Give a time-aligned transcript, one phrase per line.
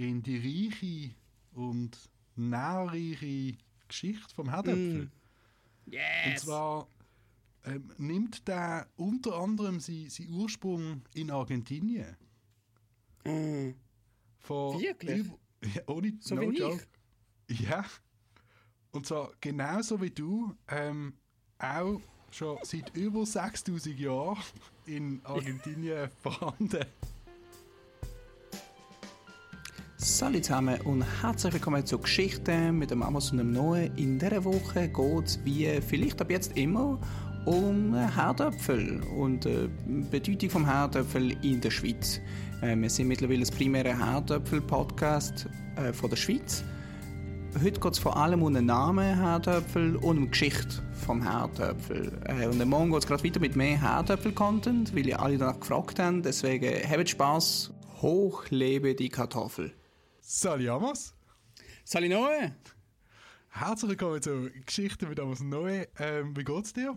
[0.00, 1.14] in die reiche
[1.52, 1.98] und
[2.36, 3.56] nährreiche
[3.86, 5.04] Geschichte vom Herdöpfel.
[5.04, 5.10] Mm.
[5.86, 6.02] Yes!
[6.26, 6.88] Und zwar
[7.66, 12.16] ähm, nimmt der unter anderem seinen sein Ursprung in Argentinien.
[13.24, 13.70] Mm.
[14.38, 15.26] Vor Wirklich?
[15.74, 16.58] Ja, ohne So no wie ich?
[16.60, 16.86] joke.
[17.48, 17.84] Ja.
[18.92, 21.12] Und zwar genauso wie du, ähm,
[21.58, 24.38] auch schon seit über 6000 Jahren
[24.86, 26.86] in Argentinien vorhanden.
[30.02, 33.90] Salut zusammen und herzlich willkommen zu Geschichten mit dem Amos und dem Noe.
[33.96, 36.98] In dieser Woche geht es, wie vielleicht ab jetzt immer,
[37.44, 42.18] um Herdöpfel und äh, die Bedeutung vom Herdöpfel in der Schweiz.
[42.62, 46.64] Äh, wir sind mittlerweile das primäre Herdöpfel-Podcast äh, der Schweiz.
[47.62, 52.10] Heute geht es vor allem um den Namen Herdöpfel und um die Geschichte vom Herdöpfel.
[52.24, 55.98] Äh, und morgen geht es gerade weiter mit mehr Herdöpfel-Content, weil ihr alle danach gefragt
[55.98, 56.24] habt.
[56.24, 57.74] Deswegen habt Spaß.
[58.00, 59.74] Hoch lebe die Kartoffel.
[60.32, 61.12] Salut Amos!
[61.82, 62.54] Salut Noe!
[63.48, 65.86] Herzlich willkommen zu Geschichten mit Amos Neu.
[65.98, 66.96] Ähm, wie geht's dir?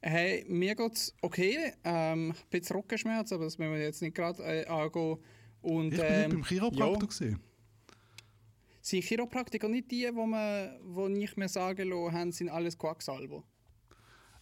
[0.00, 1.72] Hey, mir geht's okay.
[1.82, 5.18] Ähm, ein bisschen Rückenschmerz, aber das müssen wir jetzt nicht gerade äh, angehen.
[5.62, 6.92] Und, Ich bin heute ähm, beim Chiropraktor.
[6.92, 7.40] ja, gewesen.
[8.82, 13.42] sind Chiropraktiker nicht die, wo, man, wo nicht mehr sagen lassen haben, sind alles Quacksalber?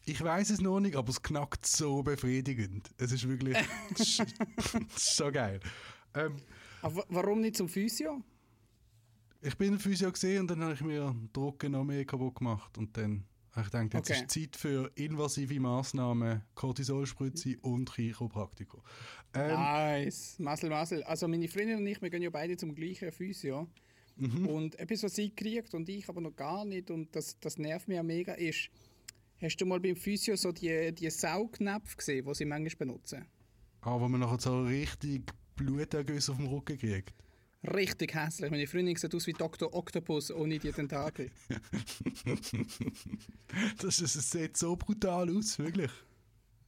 [0.04, 2.90] Ich weiß es noch nicht, aber es knackt so befriedigend.
[2.98, 3.56] Es ist wirklich
[4.96, 5.60] so geil.
[6.14, 6.36] Ähm,
[6.82, 8.22] Aber wa- warum nicht zum Physio?
[9.42, 12.76] ich bin Physio gesehen und dann habe ich mir den Drucken noch mehr kaputt gemacht
[12.76, 14.20] und dann habe ich gedacht, jetzt Okay.
[14.20, 18.78] ist Zeit für invasive Massnahmen, Cortisolspritze und Chiropraktiker.
[19.34, 21.02] Ähm, Nice, Masel, Masel.
[21.04, 23.66] Also meine Freundin und ich, wir gehen ja beide zum gleichen Physio.
[24.16, 24.46] Mhm.
[24.46, 27.88] Und etwas, was sie kriegt und ich aber noch gar nicht und das, das nervt
[27.88, 28.68] mich ja mega, ist,
[29.40, 33.24] hast du mal beim Physio so die, die Saugnäpfe gesehen, die sie manchmal benutzen?
[33.82, 35.22] aber man nachher so richtig
[35.60, 37.12] Blutergüsse auf dem Rücken kriegt.
[37.62, 38.50] Richtig hässlich.
[38.50, 39.74] Meine Freundin sieht aus wie Dr.
[39.74, 41.30] Octopus ohne die Tentakel.
[43.78, 45.90] Das, ist, es sieht so brutal aus, wirklich.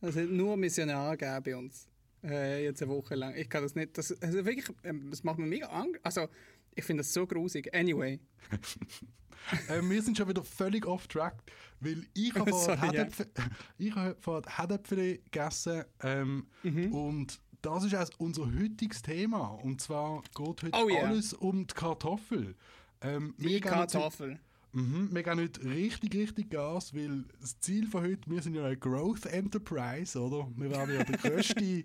[0.00, 1.88] Das hat nur Missionar gegeben bei uns.
[2.24, 3.34] Äh, jetzt eine Woche lang.
[3.36, 3.96] Ich kann das nicht.
[3.96, 6.00] Das, also wirklich, ähm, das macht mir mega Angst.
[6.02, 6.28] Also,
[6.74, 7.72] ich finde das so grusig.
[7.74, 8.18] Anyway.
[9.68, 11.40] äh, wir sind schon wieder völlig off track,
[11.80, 12.34] weil ich
[13.94, 16.92] habe vorher Herdäpfel gegessen ähm, Mhm.
[16.92, 21.06] und das ist auch unser heutiges Thema und zwar geht heute Oh yeah.
[21.08, 22.54] alles um die Kartoffel.
[23.00, 24.38] Ähm, Die Kartoffel.
[24.74, 28.64] Mhm, wir gehen nicht richtig, richtig Gas, weil das Ziel von heute, wir sind ja
[28.64, 30.48] eine Growth Enterprise, oder?
[30.56, 31.84] Wir werden ja der grösste,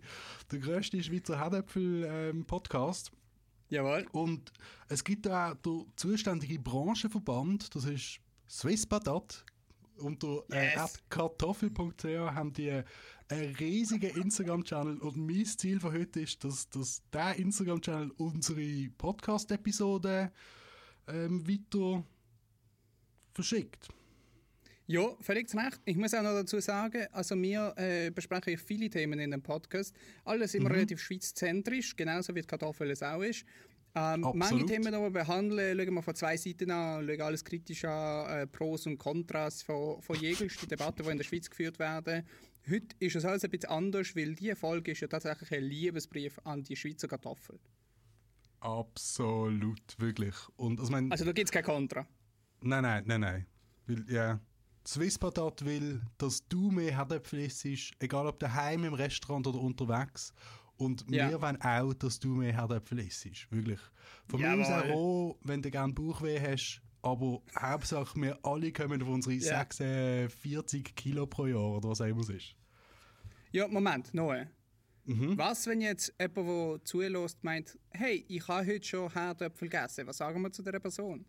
[0.51, 3.11] der grösste Schweizer Herdäpfel-Podcast.
[3.69, 4.05] Jawohl.
[4.13, 4.51] Und
[4.88, 9.44] es gibt auch der zuständige Branchenverband, das ist Swiss Patat.
[9.97, 10.99] Unter äh, Yes.
[11.09, 12.83] kartoffel.ch haben die
[13.29, 20.31] einen riesigen Instagram-Channel und mein Ziel von heute ist, dass, dass dieser Instagram-Channel unsere Podcast-Episode
[21.07, 22.03] ähm, weiter
[23.33, 23.89] verschickt.
[24.89, 25.81] Ja, völlig zu Recht.
[25.83, 29.94] Ich muss auch noch dazu sagen, also wir äh, besprechen viele Themen in dem Podcast.
[30.23, 33.44] Alles immer relativ schweizzentrisch, genauso wie die Kartoffel es auch ist.
[33.94, 34.65] Ähm, manche.
[34.65, 38.47] Themen, die wir behandeln, schauen wir von zwei Seiten an, schauen alles kritisch an, äh,
[38.47, 42.23] Pros und Kontras von, von jeglichsten Debatten, die in der Schweiz geführt werden.
[42.69, 46.39] Heute ist es alles ein bisschen anders, weil diese Folge ist ja tatsächlich ein Liebesbrief
[46.44, 47.59] an die Schweizer Kartoffel.
[48.59, 50.35] Absolut, wirklich.
[50.57, 52.06] Und also, mein, Also da gibt es kein Kontra.
[52.61, 53.45] Nein, nein, nein, nein.
[53.85, 54.39] Weil, ja,
[54.85, 60.33] Swiss Patat will, dass du mehr Herdäpfel isst, egal ob daheim, im Restaurant oder unterwegs.
[60.77, 61.29] Und Ja.
[61.29, 63.51] wir wollen auch, dass du mehr Herdäpfel isst.
[63.51, 63.79] Wirklich.
[64.27, 64.91] Von mir aus Jawohl.
[64.94, 66.81] auch wenn du gerne Bauchweh hast.
[67.07, 69.59] Aber Hauptsache, wir alle kommen auf unsere Ja.
[69.59, 72.56] 46 Kilo pro Jahr oder was auch immer es ist.
[73.51, 74.50] Ja, Moment, Noe.
[75.06, 75.38] Mhm.
[75.38, 76.47] Was, wenn jetzt jemand,
[76.79, 80.06] der zulässt, meint, hey, ich habe heute schon Herdöpfel gegessen.
[80.06, 81.25] Was sagen wir zu dieser Person?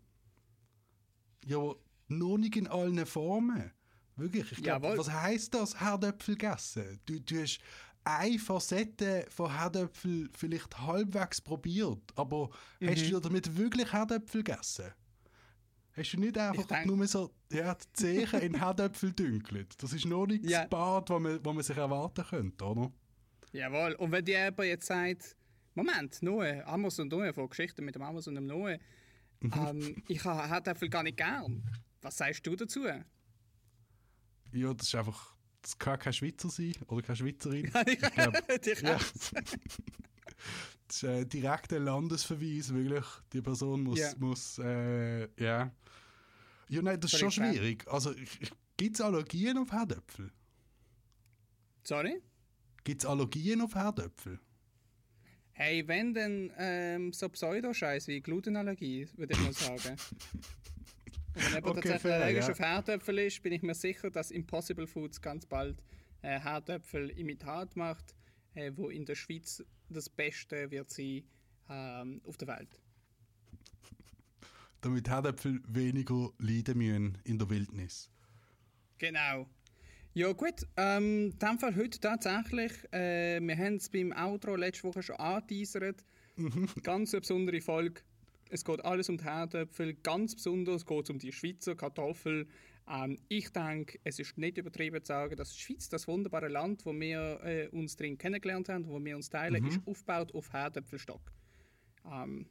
[1.45, 1.75] Ja, aber
[2.09, 3.71] noch nicht in allen Formen.
[4.17, 4.51] Wirklich.
[4.51, 4.97] Ich glaub, Jawohl.
[4.97, 6.99] was heisst das, Herdöpfel essen?
[7.05, 7.59] Du, du hast
[8.03, 12.49] eine Facette von Herdöpfel vielleicht halbwegs probiert, aber
[12.81, 13.11] hast Mhm.
[13.11, 14.91] du damit wirklich Herdöpfel gegessen?
[15.99, 19.81] Hast du nicht einfach denk- nur so ja, die Zehen in Herdöpfel dünkelt?
[19.83, 20.61] Das ist noch nicht Ja.
[20.61, 22.91] das Bad, das man, was man sich erwarten könnte, oder?
[23.51, 23.93] Jawohl.
[23.95, 25.35] Und wenn dir jemand jetzt sagt,
[25.75, 28.79] Moment, Noe, Amos und Noe, von Geschichten mit dem Amos und dem Noe,
[29.41, 29.53] Mhm.
[29.55, 31.63] ähm, ich habe Herdöpfel gar nicht gern.
[32.01, 32.85] Was sagst du dazu?
[32.85, 35.35] Ja, das ist einfach...
[35.61, 37.65] Das kann kein Schweizer sein oder keine Schweizerin.
[37.85, 38.97] ich glaub- Dich Ja.
[40.87, 43.05] Das ist ein direkter Landesverweis, wirklich.
[43.33, 44.11] Die Person muss, Ja.
[44.17, 45.71] muss äh, ja.
[46.69, 47.87] Ja, nein, das ist schon schwierig.
[47.87, 48.13] Also,
[48.77, 50.31] gibt es Allergien auf Herdöpfel?
[51.83, 52.21] Sorry?
[52.83, 54.39] Gibt es Allergien auf Herdöpfel?
[55.51, 59.97] Hey, wenn denn ähm, so Pseudo-Scheiß wie Glutenallergie, würde ich mal sagen.
[61.33, 62.51] Und wenn jemand Okay, tatsächlich fair, allergisch ja.
[62.51, 65.83] auf Herdöpfel ist, bin ich mir sicher, dass Impossible Foods ganz bald
[66.21, 68.15] äh, Herdöpfel-Imitat macht,
[68.53, 71.23] äh, wo in der Schweiz das Beste wird sein
[71.69, 72.79] ähm, auf der Welt.
[74.81, 78.09] Damit Herdäpfel weniger leiden müssen in der Wildnis.
[78.97, 79.47] Genau.
[80.13, 84.85] Ja gut, ähm, in dem Fall heute tatsächlich, äh, wir haben es beim Outro letzte
[84.85, 86.03] Woche schon angeteasert,
[86.83, 88.01] ganz eine besondere Folge.
[88.49, 92.47] Es geht alles um die Herdöpfel, ganz besonders geht es um die Schweizer Kartoffel.
[92.89, 96.85] Ähm, ich denke, es ist nicht übertrieben zu sagen, dass die Schweiz, das wunderbare Land,
[96.85, 101.31] wo wir äh, uns drin kennengelernt haben, wo wir uns teilen, ist aufgebaut auf Herdöpfelstock.
[102.11, 102.47] Ähm,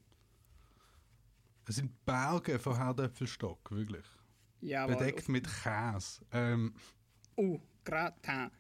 [1.69, 4.07] Es sind Berge von Herdäpfelstock, wirklich.
[4.61, 6.23] jawohl, Bedeckt mit Käse.
[6.33, 6.75] Ähm,
[7.37, 8.51] Oh, Gratin.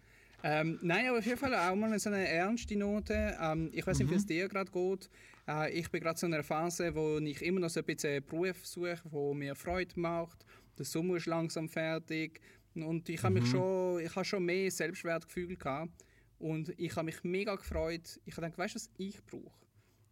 [0.44, 3.36] Ähm, nein, aber auf jeden Fall auch mal so eine ernste Note.
[3.40, 5.10] Ähm, ich weiß nicht, wie es dir gerade geht.
[5.48, 8.24] Äh, ich bin gerade in einer Phase, wo ich immer noch so ein bisschen einen
[8.24, 10.44] Beruf suche, der mir Freude macht.
[10.78, 12.40] Der Sommer ist langsam fertig.
[12.74, 16.04] Und ich habe mich schon, ich habe schon mehr Selbstwertgefühl gehabt.
[16.38, 18.20] Und ich habe mich mega gefreut.
[18.24, 19.50] Ich habe gedacht, weißt du, was ich brauche?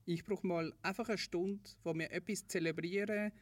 [0.07, 3.33] Ich brauche mal einfach eine Stunde, wo wir etwas zelebrieren,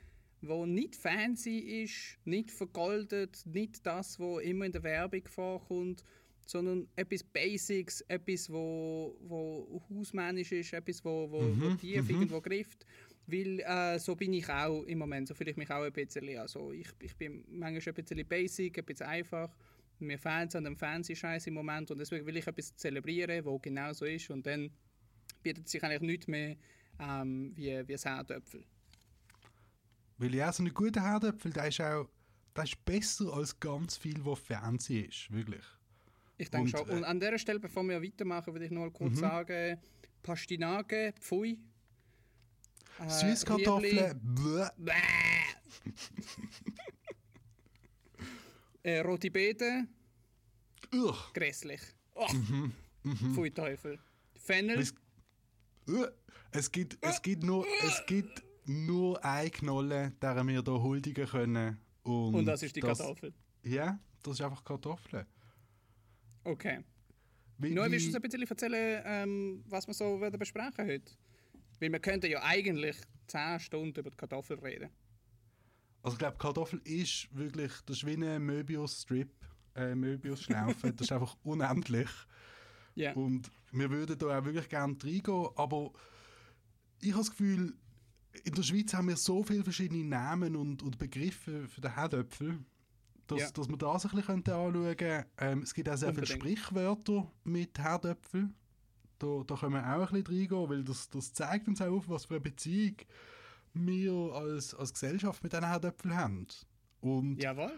[0.41, 6.03] wo nicht fancy ist, nicht vergoldet, nicht das, wo immer in der Werbung vorkommt,
[6.47, 12.87] sondern etwas Basics, etwas, wo, wo hausmännisch ist, etwas, wo, wo, wo tief irgendwo grifft.
[13.27, 16.39] Weil äh, so bin ich auch im Moment, so fühle ich mich auch ein bisschen.
[16.39, 19.55] Also ich, ich bin manchmal ein bisschen basic, ein bisschen einfach.
[19.99, 23.93] Wir Fans an dem Fancy-Scheiß im Moment und deswegen will ich etwas zelebrieren, wo genau
[23.93, 24.71] so ist und dann
[25.45, 26.57] bietet sich eigentlich nichts mehr
[26.99, 28.65] ähm, wie, wie das Herdöpfel.
[30.19, 32.09] weil ja, so ein guter Herdäpfel, der ist auch
[32.57, 35.65] der ist besser als ganz viel, was Fernsehen ist, wirklich.
[36.37, 36.89] Ich denke Und, schon.
[36.89, 36.99] äh, Mhm.
[36.99, 39.79] Und an dieser Stelle, bevor wir weitermachen, würde ich noch mal kurz sagen,
[40.23, 41.59] Pastinake, Pfui.
[43.01, 44.69] Äh, Süßkartoffeln, bläh.
[48.83, 49.87] Äh, rote Beete,
[50.93, 51.17] Ugh.
[51.33, 51.81] grässlich.
[52.15, 52.27] Oh.
[53.33, 53.99] Pfui Teufel.
[54.37, 54.85] Fennel, Ugh.
[56.53, 61.79] Es, gibt, es, gibt nur, es gibt nur eine Knolle, der wir hier huldigen können.
[62.03, 63.33] Und, und das ist die Kartoffel.
[63.63, 65.27] Ja, das ist einfach Kartoffeln.
[66.45, 66.85] Okay.
[67.59, 71.13] Wie, Nur willst du uns ein bisschen erzählen, ähm, was wir so werden besprechen heute?
[71.81, 72.97] Weil wir könnten ja eigentlich
[73.29, 74.91] 10 Stunden über die Kartoffel reden.
[76.03, 79.31] Also ich glaube, Kartoffel ist wirklich, das ist wie eine Möbius-Strip,
[79.75, 82.11] äh, Möbius-Schlaufe, das ist einfach unendlich.
[82.95, 83.13] Ja.
[83.15, 85.91] Und wir würden da auch wirklich gerne reingehen, aber
[87.01, 87.75] ich habe das Gefühl,
[88.45, 92.59] in der Schweiz haben wir so viele verschiedene Namen und, und Begriffe für den Herdöpfel,
[93.27, 93.51] dass, Ja.
[93.51, 95.25] dass wir das ein bisschen anschauen könnten.
[95.39, 96.27] Ähm, es gibt auch sehr viele.
[96.27, 98.51] Sprichwörter mit Herdöpfel.
[99.19, 102.09] Da, da können wir auch ein bisschen reingehen, weil das, das zeigt uns auch auf,
[102.09, 102.97] was für eine Beziehung
[103.73, 106.47] wir als, als Gesellschaft mit diesen Herdöpfeln haben.
[107.01, 107.73] Und Jawohl.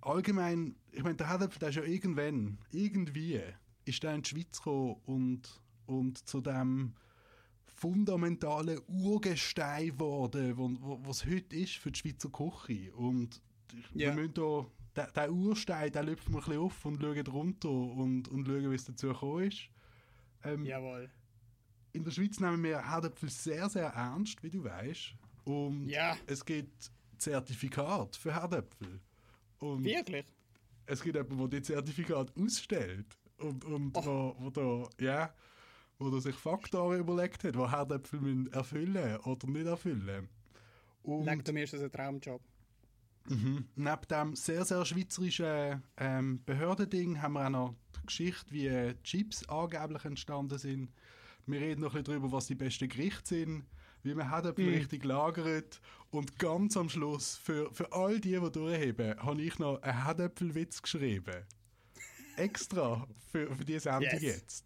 [0.00, 3.40] allgemein, ich meine, der Herdöpfel, der ist ja irgendwann, irgendwie,
[3.88, 6.94] ist der in die Schweiz gekommen und, und zu dem
[7.74, 12.92] fundamentalen Urgestein geworden, wo, wo, was heute ist für die Schweizer Küche.
[12.94, 13.40] Und
[13.94, 14.08] Ja.
[14.08, 17.70] wir müssen da, der, der Urstein, den lüpfen wir ein bisschen auf und schauen runter
[17.70, 19.68] und, und schauen, wie es dazu gekommen ist.
[20.44, 21.10] Ähm, Jawohl.
[21.92, 25.14] in der Schweiz nehmen wir Herdöpfel sehr, sehr ernst, wie du weißt.
[25.44, 26.16] Und Ja.
[26.26, 29.00] es gibt Zertifikat für Herdöpfel.
[29.60, 30.24] Und Wirklich?
[30.86, 33.17] es gibt jemanden, der die Zertifikat ausstellt.
[33.38, 34.04] Und, und Oh.
[34.04, 35.34] wo, wo, da, ja,
[35.98, 40.28] wo da sich Faktoren überlegt hat, die Herdöpfel müssen erfüllen oder nicht erfüllen.
[41.02, 42.42] Und du mir ist das ein Traumjob.
[43.28, 43.66] Mhm.
[43.76, 48.94] Neben dem sehr, sehr schweizerischen ähm, Behördending haben wir auch noch die Geschichte, wie äh,
[49.02, 50.90] Chips angeblich entstanden sind.
[51.46, 53.64] Wir reden noch ein bisschen darüber, was die besten Gerichte sind,
[54.02, 54.74] wie man Herdöpfel Mhm.
[54.74, 55.80] richtig lagert.
[56.10, 60.80] Und ganz am Schluss, für, für all die, die durchheben, habe ich noch einen Herdöpfelwitz
[60.82, 61.44] geschrieben.
[62.38, 64.22] Extra für, für diese Sendung Yes.
[64.22, 64.64] jetzt.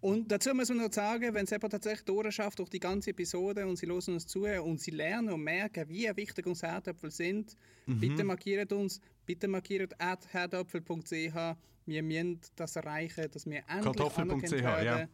[0.00, 3.66] Und dazu muss man noch sagen, wenn es jemand tatsächlich durchschafft durch die ganze Episode
[3.66, 7.56] und sie hören uns zu und sie lernen und merken, wie wichtig uns Herdöpfel sind,
[7.86, 8.00] Mhm.
[8.00, 11.56] bitte markiert uns, bitte markiert at herdöpfel.ch.
[11.86, 15.08] Wir müssen das erreichen, dass wir endlich Kartoffel.ch, ja.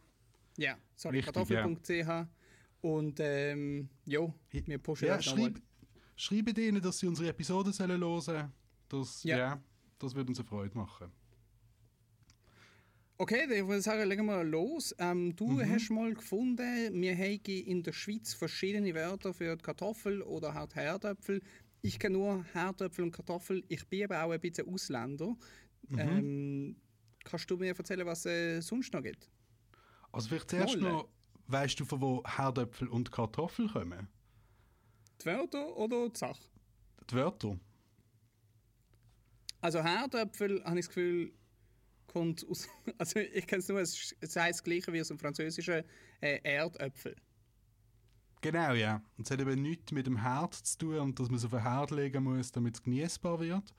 [0.57, 2.27] Ja, sorry, kartoffel.ch.
[2.81, 5.61] Und ähm, jo, wir pushen Ja, das schreib,
[6.17, 8.51] schreibt ihnen, dass sie unsere Episoden sollen hören
[8.89, 9.37] das, Ja.
[9.37, 9.63] ja.
[9.99, 11.11] das würde uns eine Freude machen.
[13.21, 14.95] Okay, dann würde ich sagen, legen wir los.
[14.97, 15.69] Ähm, du Mhm.
[15.69, 21.39] hast mal gefunden, wir haben in der Schweiz verschiedene Wörter für Kartoffel oder halt Herdöpfel.
[21.83, 23.63] Ich kenne nur Herdöpfel und Kartoffel.
[23.67, 25.35] Ich bin aber auch ein bisschen Ausländer.
[25.89, 25.99] Mhm.
[25.99, 26.75] Ähm,
[27.23, 29.29] kannst du mir erzählen, was es sonst noch gibt?
[30.11, 30.91] Also vielleicht zuerst Knolle.
[30.93, 31.09] noch,
[31.45, 34.07] weißt du, von wo Herdöpfel und Kartoffel kommen?
[35.21, 36.41] Die Wörter oder die Sache?
[37.07, 37.55] Die Wörter.
[39.61, 41.33] Also Herdöpfel, habe ich das Gefühl,
[42.11, 42.67] kommt aus...
[42.97, 45.83] Also ich kenne es nur, es heisst das gleiche wie aus dem Französischen
[46.21, 47.15] äh, Erdöpfel.
[48.41, 49.01] Genau, ja.
[49.17, 51.51] Und es hat eben nichts mit dem Herd zu tun und dass man es auf
[51.51, 53.73] den Herd legen muss, damit es genießbar wird.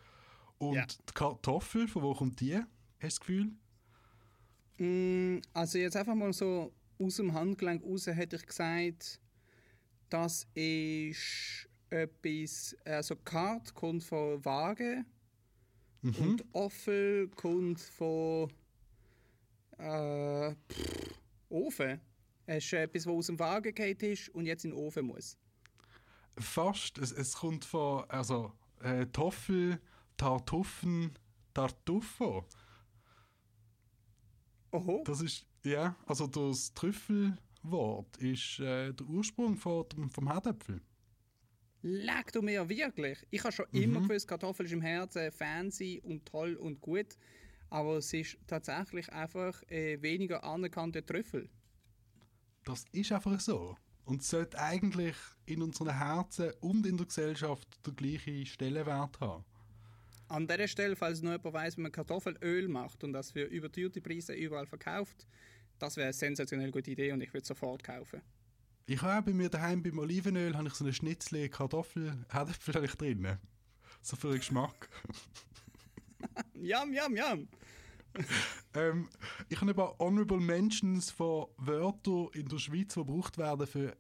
[0.59, 0.87] Und Ja.
[0.87, 2.55] die Kartoffel, von wo kommt die?
[2.57, 2.67] Hast
[3.01, 3.51] du das Gefühl?
[4.79, 9.21] Mm, Also jetzt einfach mal so aus dem Handgelenk raus hätte ich gesagt,
[10.09, 15.05] das ist etwas, also Kart kommt von Waage
[16.03, 16.15] Mhm.
[16.19, 18.51] und Offel kommt von
[19.79, 21.15] äh, pff,
[21.49, 22.01] Ofen.
[22.47, 25.39] Es ist etwas, was aus dem Wagen gefallen ist und jetzt in den Ofen muss.
[26.39, 26.99] Fast.
[26.99, 29.81] Es, es kommt von also, äh, Toffel,
[30.17, 31.13] Tartuffen,
[31.55, 32.47] Tartuffo.
[34.73, 40.81] Oho, Das ist, ja, also das Trüffelwort ist äh, der Ursprung von, vom Herdöpfel.
[41.83, 43.19] Leg du mir wirklich.
[43.31, 47.19] Ich habe schon immer gewusst, Kartoffel ist im Herzen fancy und toll und gut.
[47.71, 51.49] Aber es ist tatsächlich einfach äh, weniger anerkannte Trüffel.
[52.65, 53.77] Das ist einfach so.
[54.05, 59.45] Und es sollte eigentlich in unseren Herzen und in der Gesellschaft der gleiche Stellenwert haben.
[60.29, 64.01] An dieser Stelle, falls noch jemand weiss, wie man Kartoffelöl macht und das für überteuerte
[64.01, 65.27] Preise überall verkauft,
[65.79, 68.23] das wäre eine sensationell gute Idee und ich würde sofort kaufen.
[68.87, 72.51] Ich habe auch bei mir daheim beim Olivenöl habe ich so eine Schnitzle Kartoffel, habe
[72.51, 73.39] ich drin.
[74.01, 74.89] So für den Geschmack.
[76.55, 77.49] Yum, yum, yum!
[78.75, 79.09] ähm,
[79.49, 83.97] ich habe ein paar Honorable Mentions von Wörtern in der Schweiz, die gebraucht werden für,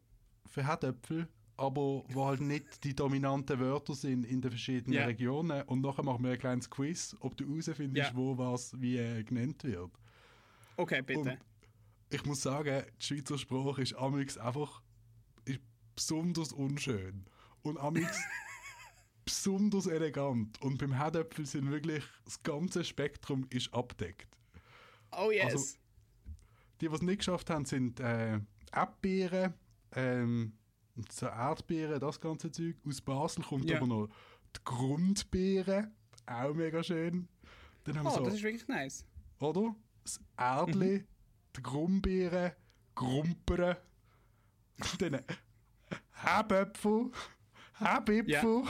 [0.46, 5.06] für Herdöpfel, aber wo halt nicht die dominanten Wörter sind in den verschiedenen Ja.
[5.06, 5.62] Regionen.
[5.62, 8.16] Und nachher machen wir ein kleines Quiz, ob du herausfindest, Ja.
[8.16, 9.90] wo was wie äh, genannt wird.
[10.76, 11.20] Okay, bitte.
[11.20, 11.38] Und
[12.12, 14.83] ich muss sagen, die Schweizer Sprache ist amix einfach
[15.45, 15.61] ist
[15.97, 17.25] besonders unschön.
[17.62, 18.19] Und amix
[19.25, 20.61] besonders elegant.
[20.62, 24.28] Und beim Herdöpfel sind wirklich das ganze Spektrum ist abdeckt.
[25.12, 25.52] oh yes!
[25.52, 25.76] also-
[26.81, 28.40] Die, die es nicht geschafft haben, sind äh,
[28.73, 29.54] Erdbeeren,
[29.95, 30.52] ähm,
[31.11, 32.76] so Erdbeeren, das ganze Zeug.
[32.87, 33.76] Aus Basel kommt Ja.
[33.76, 34.09] aber noch
[34.57, 35.92] die Grundbeeren,
[36.26, 37.28] auch mega schön.
[37.85, 39.04] Dann haben oh, so das ist wirklich nice.
[39.38, 39.75] oder?
[40.02, 41.04] Das Erdli,
[41.56, 42.52] die Grumbeeren,
[42.94, 43.76] Grumperen,
[44.99, 45.23] dann
[46.12, 47.11] Haböpfel,
[47.75, 48.64] Habipfel,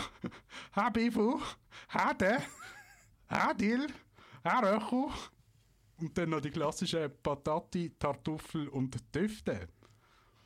[0.75, 1.35] Habifel,
[1.89, 2.43] Hade,
[3.29, 3.87] Hadil,
[4.45, 5.09] Haröchel
[5.99, 9.69] und dann noch die klassischen Patati, Tartuffel und Düfte.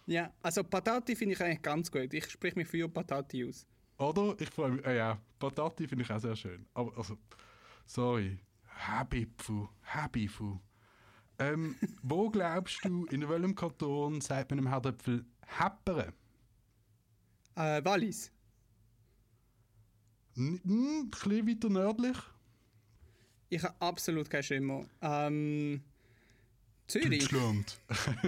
[0.06, 2.12] Ja, also Patati finde ich eigentlich ganz gut.
[2.12, 3.66] Ich spreche mich für Patati aus.
[3.98, 4.36] Oder?
[4.38, 6.66] Ich freue mich, äh, ja, Patati finde ich auch sehr schön.
[6.74, 7.16] Aber, also,
[7.86, 8.38] sorry.
[8.68, 10.60] Habipfu, Habifu.
[11.38, 16.12] Ähm, wo glaubst du, in welchem Kanton sagt man im Herdöpfel Häppere?
[17.56, 18.30] Äh, Wallis.
[20.36, 22.16] N ein bisschen weiter nördlich?
[23.48, 24.86] Ich habe absolut keinen Schimmer.
[25.00, 25.82] Ähm,
[26.88, 27.28] Zürich.
[27.28, 27.80] Deutschland.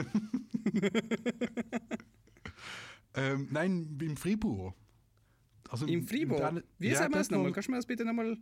[3.14, 4.74] ähm, nein, im Fribourg.
[5.68, 6.62] Also Im Fribourg.
[6.78, 7.52] Wie ja, sagen wir wo- nochmal?
[7.52, 8.36] Kannst du mir das bitte nochmal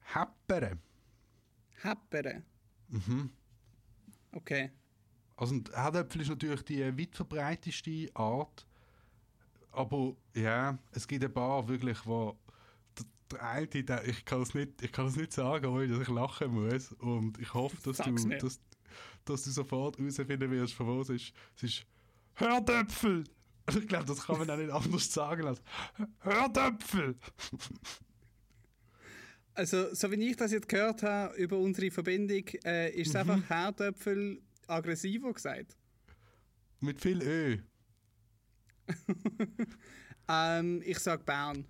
[0.00, 0.78] Häppere.
[1.82, 2.44] happern?
[2.88, 3.30] Mhm.
[4.32, 4.70] Okay.
[5.36, 8.66] Also Herdöpfel ist natürlich die weit verbreiteste Art.
[9.72, 12.38] Aber ja, es gibt ein paar wirklich, wo
[13.32, 16.52] der, eine, der, ich kann es nicht, ich kann es nicht sagen, dass ich lachen
[16.52, 16.92] muss.
[16.92, 18.60] Und ich hoffe, dass du, Sag's dass,
[19.24, 21.32] dass du sofort herausfinden wirst, von wo es ist.
[21.56, 21.86] Es ist
[22.34, 23.24] Herdöpfel.
[23.66, 25.62] Also ich glaube, das kann man auch nicht anders sagen als
[26.20, 27.16] Herdöpfel.
[29.54, 33.30] Also, so wie ich das jetzt gehört habe über unsere Verbindung, äh, ist es Mhm.
[33.30, 35.76] einfach Herdöpfel aggressiver gesagt.
[36.80, 37.58] Mit viel Ö.
[40.26, 41.66] Ähm, ich sage Bern.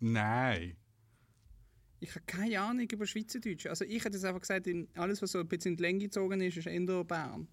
[0.00, 0.76] Nein.
[2.00, 3.66] Ich habe keine Ahnung über Schweizerdeutsch.
[3.66, 6.40] Also ich hätte jetzt einfach gesagt, alles was so ein bisschen in die Länge gezogen
[6.40, 7.46] ist, ist eher Bern.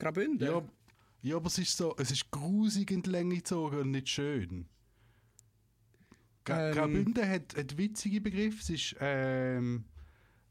[0.00, 0.44] Graubünden?
[0.44, 0.68] Ja,
[1.22, 4.66] ja, aber es ist so, es ist grusig in die Länge gezogen und nicht schön.
[6.44, 6.74] Gra Ähm.
[6.74, 8.58] Graubünden hat, hat witzige Begriffe.
[8.60, 9.84] Es ist ähm,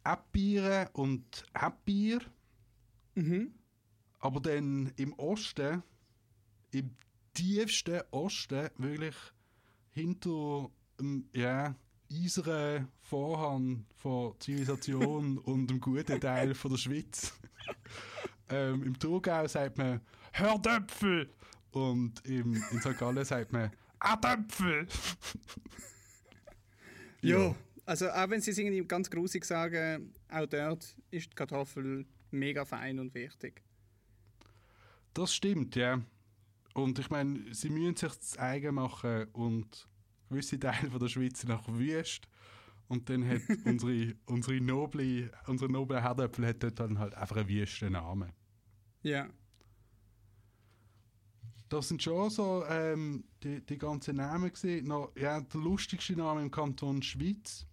[0.04, 2.20] Abbieren und Abbier.
[3.16, 3.52] Mhm.
[4.20, 5.84] Aber dann im Osten,
[6.72, 6.92] im
[7.34, 9.16] tiefsten Osten, wirklich
[9.92, 10.70] hinter
[11.00, 11.76] dem ja,
[12.12, 17.34] eiseren Vorhang von Zivilisation und dem guten Teil von der Schweiz.
[18.50, 21.30] ähm, Im Thurgau sagt man Hördöpfel
[21.72, 22.98] und im, in St.
[22.98, 23.72] Gallen sagt man
[24.04, 24.88] Adöpfel.
[27.24, 27.56] Ja.
[27.86, 32.66] Also auch wenn sie es irgendwie ganz grusig sagen, auch dort ist die Kartoffel mega
[32.66, 33.62] fein und wichtig.
[35.14, 36.02] Das stimmt, ja.
[36.74, 39.88] Und ich meine, sie müssen sich das eigen machen und
[40.30, 42.28] gewisse Teile von der Schweiz nach Wüst.
[42.88, 47.50] Und dann hat unsere, unsere noble, unsere noble Herdöpfel hat dort dann halt einfach einen
[47.50, 48.32] wüsten Namen.
[49.04, 49.30] Ja.
[51.74, 54.86] Das sind schon so ähm, die, die ganzen Namen gesehen.
[54.86, 57.66] Noch, ja, der lustigste Name im Kanton Schweiz.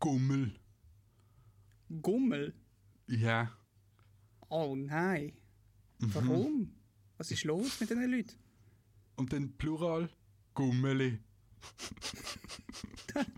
[0.00, 0.52] Gummel.
[2.02, 2.52] Gummel?
[3.06, 3.52] Ja.
[4.48, 5.32] Oh nein.
[6.00, 6.74] Warum?
[7.16, 8.34] Was ist los mit diesen Leuten?
[9.14, 10.10] Und dann Plural
[10.54, 11.20] Gummeli.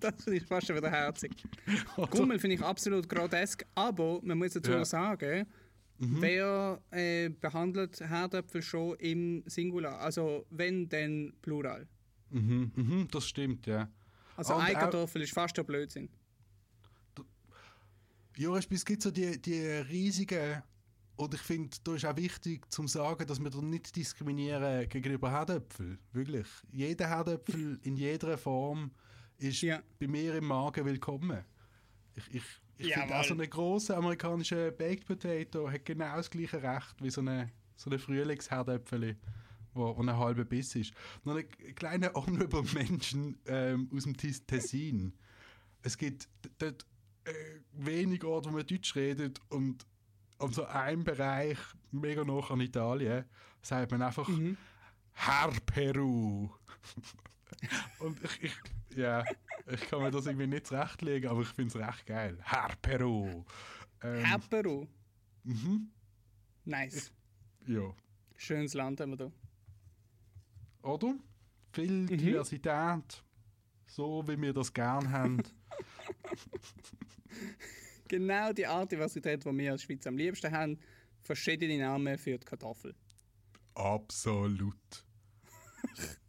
[0.00, 1.30] Das finde ich fast schon wieder herzig.
[1.97, 2.08] Oder?
[2.08, 4.78] Gummel finde ich absolut grotesk, aber man muss dazu Ja.
[4.78, 4.87] noch
[5.98, 9.98] sagen, wer äh, behandelt Herdöpfel schon im Singular?
[10.00, 11.86] Also wenn, dann Plural.
[12.30, 13.88] Mhm, mhm, das stimmt, ja.
[14.36, 16.08] Also Und Eikartoffel ist fast der Blödsinn.
[18.36, 20.62] Ja, es gibt so die, die riesigen,
[21.16, 25.32] und ich finde, da ist auch wichtig zu sagen, dass wir da nicht diskriminieren gegenüber
[25.32, 25.98] Herdöpfel.
[26.12, 26.46] Wirklich.
[26.70, 28.92] Jeder Herdöpfel in jeder Form
[29.38, 29.82] ist Ja.
[29.98, 31.44] bei mir im Magen willkommen.
[32.14, 32.42] Ich, ich,
[32.78, 37.11] ich finde auch so eine große amerikanische Baked Potato hat genau das gleiche Recht wie
[37.11, 39.16] so eine, so eine Frühlingsherdöpfel,
[39.75, 40.92] wo, wo ein halber Biss ist.
[41.25, 45.12] Noch ein kleiner Honorable Menschen ähm, aus dem Tes- Tessin.
[45.82, 46.87] Es gibt dort
[47.25, 47.32] äh,
[47.73, 49.85] wenig Orte, wo man Deutsch redet und
[50.38, 51.58] an so einem Bereich,
[51.90, 53.25] mega noch an Italien,
[53.61, 54.28] sagt man einfach
[55.12, 56.49] Herr Peru.
[57.99, 59.25] und ich, ich, ja,
[59.70, 62.38] ich kann mir das irgendwie nicht zurechtlegen, aber ich finde es recht geil.
[62.42, 63.44] Herr Peru.
[64.02, 64.87] Ähm, Herperu.
[65.44, 65.90] mhm,
[66.64, 67.12] Nice.
[67.66, 67.92] ja.
[68.37, 69.32] Schönes Land haben wir da.
[70.82, 71.14] Oder?
[71.72, 73.22] Viel Diversität,
[73.87, 75.42] so wie wir das gern haben.
[78.08, 80.78] Genau die Art Diversität, die wir als Schweiz am liebsten haben.
[81.20, 82.94] Verschiedene Namen für die Kartoffel.
[83.75, 85.04] Absolut.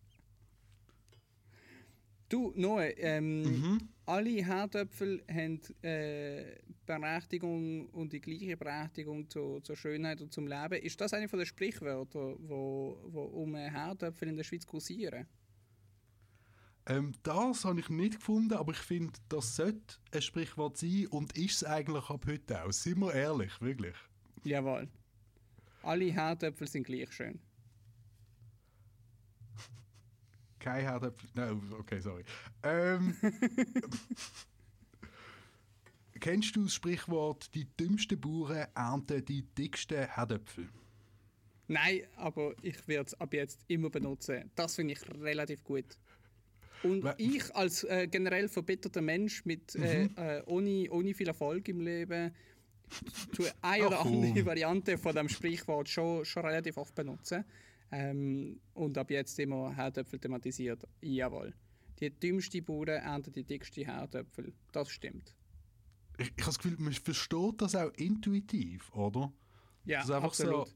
[2.29, 3.89] Du, Noe, ähm, Mhm.
[4.05, 10.81] alle Herdöpfel haben äh, Berechtigung und die gleiche Berechtigung zu, zur Schönheit und zum Leben.
[10.81, 15.25] Ist das eine von den Sprichwörtern, wo, wo um Herdöpfel in der Schweiz kursieren?
[16.85, 21.37] Ähm, das habe ich nicht gefunden, aber ich finde, das sollte ein Sprichwort sein und
[21.37, 22.71] ist es eigentlich ab heute auch.
[22.71, 23.95] Sind wir ehrlich, wirklich.
[24.43, 24.87] Jawohl.
[25.83, 27.39] Alle Herdöpfel sind gleich schön.
[30.59, 31.29] Kein Herdöpfel.
[31.35, 32.23] Nein, okay, sorry.
[32.63, 33.15] Ähm,
[36.19, 40.67] kennst du das Sprichwort, die dümmsten Bauern ernten die dicksten Herdöpfel?
[41.67, 44.49] Nein, aber ich werde es ab jetzt immer benutzen.
[44.55, 45.85] Das finde ich relativ gut.
[46.81, 50.15] Und We- ich als äh, generell verbitterter Mensch mit äh, Mhm.
[50.17, 52.33] äh, ohne, ohne viel Erfolg im Leben
[53.33, 57.43] tue eine oder andere Variante von dem Sprichwort schon, schon relativ oft benutzen.
[57.91, 60.87] Ähm, und ab jetzt immer Herdöpfel thematisiert.
[61.01, 61.53] Jawohl.
[61.99, 64.53] Die dümmste Bauern ernten die dickste Herdöpfel.
[64.71, 65.35] Das stimmt.
[66.17, 69.33] Ich, ich habe das Gefühl, man versteht das auch intuitiv, oder?
[69.85, 70.67] Ja, Das ist einfach absolut.
[70.67, 70.73] so.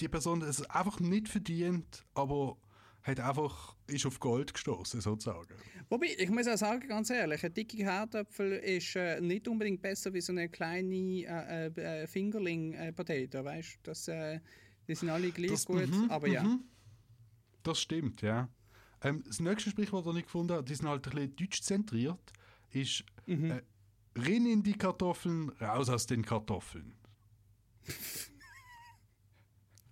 [0.00, 2.56] Die Person es einfach nicht verdient, aber
[3.02, 5.54] hat einfach, ist auf Gold gestoßen, sozusagen.
[5.88, 10.12] Wobei, ich muss auch sagen, ganz ehrlich, ein dicker Herdöpfel ist äh, nicht unbedingt besser
[10.12, 13.78] wie so eine kleine äh, äh, äh, Fingerling-Potato, weißt du?
[13.84, 14.40] Das, äh,
[14.88, 16.42] die sind alle gleich Das- gut, mhm, aber ja.
[16.42, 16.64] mhm.
[17.62, 18.48] Das stimmt, ja.
[19.02, 22.32] Ähm, das nächste Sprichwort, das ich gefunden habe, die sind halt ein bisschen deutsch zentriert,
[22.70, 23.50] ist Mhm.
[23.50, 23.62] äh,
[24.16, 26.94] rein in die Kartoffeln, raus aus den Kartoffeln.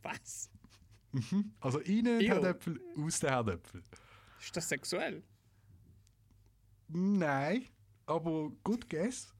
[0.02, 0.50] Was?
[1.60, 2.34] Also rein in die Ew.
[2.34, 3.82] Herdöpfel, aus den Herdöpfel.
[4.40, 5.22] Ist das sexuell?
[6.88, 7.64] Nein,
[8.06, 9.32] aber gut guess.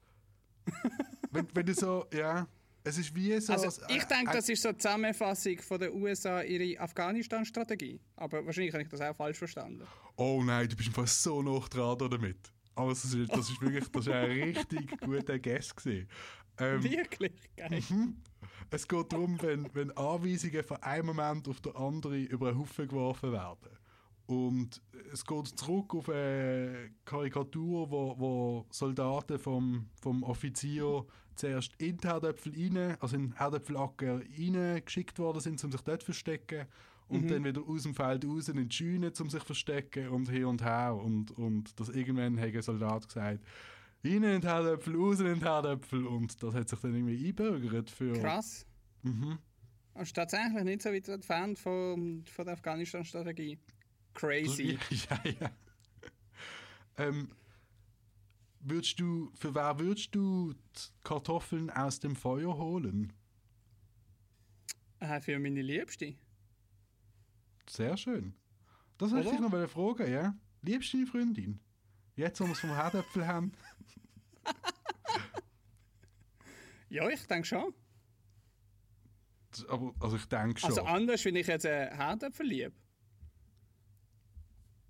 [1.31, 2.47] wenn, wenn du so, ja,
[2.85, 3.53] es ist wie so...
[3.53, 7.99] Also, als- ich äh, denke, das ist so eine Zusammenfassung von der USA ihre Afghanistan-Strategie.
[8.17, 9.83] Aber wahrscheinlich habe ich das auch falsch verstanden.
[10.17, 12.53] Oh nein, du bist fast so noch dran damit.
[12.75, 16.09] Aber das ist, das ist wirklich, das ist ein richtig guter Guess gewesen.
[16.59, 17.83] Ähm, Wirklich geil.
[17.89, 18.17] Mhm.
[18.71, 22.87] Es geht darum, wenn, wenn Anweisungen von einem Moment auf den anderen über einen Haufen
[22.87, 23.71] geworfen werden.
[24.27, 24.81] Und
[25.13, 32.09] es geht zurück auf eine Karikatur, wo, wo Soldaten vom, vom Offizier zuerst in die
[32.09, 36.67] Herdöpfel rein, also in den Herdöpfelacker reingeschickt worden sind, um sich dort zu verstecken.
[37.07, 40.31] Und dann wieder aus dem Feld raus in die Scheune, um sich zu verstecken und
[40.31, 40.97] hin und her.
[40.97, 43.45] Und, und das irgendwann hat ein Soldat gesagt,
[44.03, 46.07] rein in die Herdöpfel, raus in die Herdöpfel.
[46.07, 48.15] Und das hat sich dann irgendwie einbürgert für...
[48.15, 48.67] Krass.
[49.03, 49.39] Mhm.
[49.93, 53.59] Und ist tatsächlich nicht so weit entfernt von, von der Afghanistan-Strategie.
[54.15, 54.79] Crazy.
[54.91, 55.51] Ja, ja.
[56.99, 57.31] ähm,
[58.61, 63.13] würdest du, für wer würdest du die Kartoffeln aus dem Feuer holen?
[65.01, 66.15] Äh, für meine Liebste.
[67.69, 68.35] Sehr schön.
[68.99, 70.35] Das wollte ich noch mal fragen, ja?
[70.63, 71.61] Liebst du deine Freundin?
[72.17, 73.53] Jetzt, wo wir es vom Herdöpfel haben.
[76.95, 77.75] Ja, ich denke schon.
[79.69, 80.71] Aber, also ich denke schon.
[80.71, 82.73] Also anders, wenn ich jetzt äh, Herdöpfel liebe.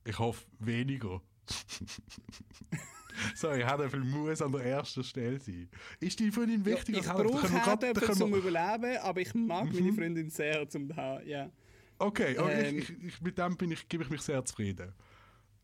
[0.05, 1.21] Ich hoffe weniger.
[3.35, 5.69] Sorry, Herdöpfel muss an der ersten Stelle sein.
[6.01, 7.61] Ist deine Freundin wichtiger ich als Herdöpfel?
[7.63, 11.27] brauche können zum Überleben, aber ich mag meine Freundin sehr zum haben.
[11.27, 11.51] Ja.
[11.99, 14.93] Okay, okay Ähm, ich, ich, mit dem bin ich, gebe ich mich sehr zufrieden.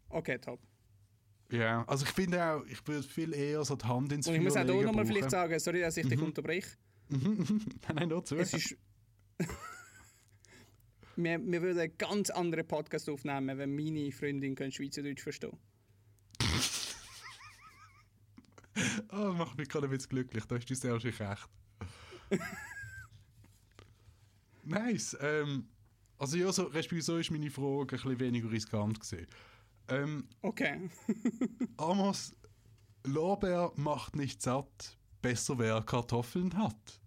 [0.09, 0.61] Okay, top.
[1.51, 4.41] Ja, also ich finde auch, ich würde viel eher so die Hand ins Und ich
[4.41, 6.77] muss auch hier nochmal vielleicht sagen, sorry, dass ich dich unterbreche.
[7.09, 7.61] nein,
[7.95, 8.37] nein, nur zu.
[8.37, 8.77] Es ist.
[11.23, 15.57] wir, wir würden einen ganz anderen Podcast aufnehmen, wenn meine Freundin kein Schweizerdeutsch verstehen
[19.13, 20.45] Oh, das macht mich gerade ein bisschen glücklich.
[20.45, 21.49] Da ist die sehr schön recht.
[24.63, 25.17] nice.
[25.21, 25.69] Ähm,
[26.19, 29.27] also ja, so, so ist meine Frage ein bisschen weniger riskant gewesen.
[29.89, 30.89] Ähm, Okay.
[31.77, 32.33] Amos,
[33.05, 34.97] Lorbeer macht nicht satt.
[35.23, 37.01] Besser wer Kartoffeln hat.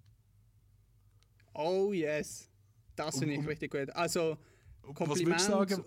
[1.54, 2.50] Oh yes.
[2.96, 3.90] Das finde ich richtig gut.
[3.92, 4.38] Also,
[4.82, 5.48] Was Kompliment.
[5.48, 5.86] würdest du sagen?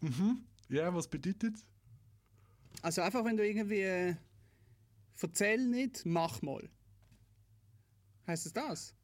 [0.00, 0.44] Mhm.
[0.68, 1.56] Ja, was bedeutet?
[2.82, 3.80] Also einfach, wenn du irgendwie.
[3.80, 4.14] äh,
[5.22, 6.68] Erzähl nicht, mach mal.
[8.26, 8.94] Heißt es das?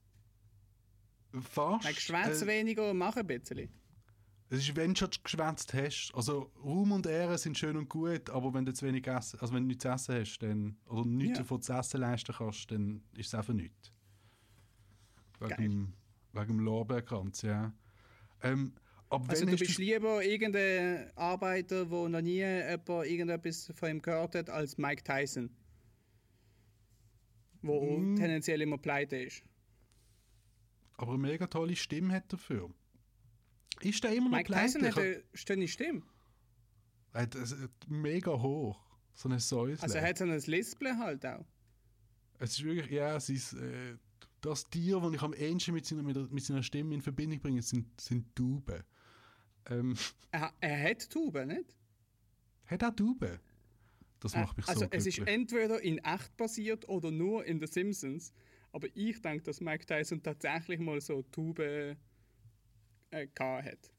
[1.40, 1.84] Fast.
[1.84, 3.70] Like, schwätz äh, weniger, mach ein bisschen.
[4.50, 6.12] Es ist, wenn du schon geschwätzt hast.
[6.14, 9.54] Also Ruhm und Ehre sind schön und gut, aber wenn du zu wenig essen, also
[9.54, 11.42] wenn du nichts zu essen hast, dann, oder nichts Ja.
[11.44, 13.90] davon zu essen leisten kannst, dann ist es einfach nichts.
[15.40, 15.86] Geil.
[16.32, 17.72] Wegen, dem Lorbeerkranz, ja.
[18.42, 18.72] Ähm,
[19.10, 24.34] aber Also du bist lieber irgendein Arbeiter, der noch nie jemand irgendetwas von ihm gehört
[24.34, 25.50] hat, als Mike Tyson.
[27.62, 28.16] Wo Mm.
[28.16, 29.42] tendenziell immer pleite ist.
[30.96, 32.70] aber eine mega tolle Stimme hat dafür.
[33.80, 35.16] Ist der immer noch Mike Tyson hat pleite?
[35.16, 36.02] eine schöne Stimme.
[37.12, 37.56] Er hat es-
[37.88, 38.80] mega hoch.
[39.14, 39.82] So eine Säusle.
[39.82, 41.44] Also er hat so ein Lispeln halt auch.
[42.38, 43.96] Es ist wirklich, ja, es ist, äh,
[44.42, 48.00] das Tier, das ich am ehesten mit seiner, mit, seiner Stimme in Verbindung bringe, sind,
[48.00, 48.84] sind Tauben.
[49.66, 49.96] Ähm,
[50.32, 51.76] Er, er hat Tauben, nicht?
[52.66, 53.40] hat auch Tauben?
[54.20, 55.18] Das macht mich also so es glücklich.
[55.18, 58.32] ist entweder in echt passiert oder nur in The Simpsons.
[58.72, 61.96] Aber ich denke, dass Mike Tyson tatsächlich mal so Tauben
[63.10, 63.92] äh, gehabt hat.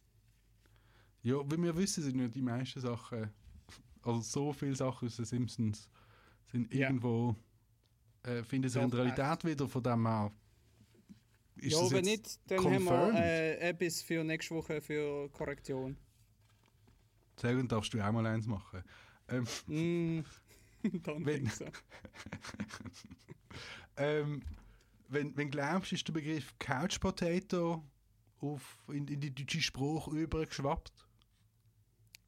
[1.23, 3.29] Ja, wie wir wissen, sind ja die meisten Sachen,
[4.01, 5.89] also so viele Sachen aus den Simpsons,
[6.51, 6.89] sind Ja.
[8.23, 10.31] Irgendwo, äh, finden sich in der Realität wieder, von dem her.
[11.55, 13.15] Ist ja, wenn nicht, dann haben wir confirmed?
[13.15, 15.97] äh, etwas für nächste Woche für Korrektion.
[17.37, 18.83] Sehr gut, darfst du auch mal eins machen.
[19.27, 20.21] Ähm, Mm,
[21.17, 21.51] Wenn-
[23.97, 24.41] ähm,
[25.09, 27.83] wenn, wenn glaubst ist der Begriff Couch Potato
[28.39, 30.91] auf, in, in die deutsche Sprache übergeschwappt?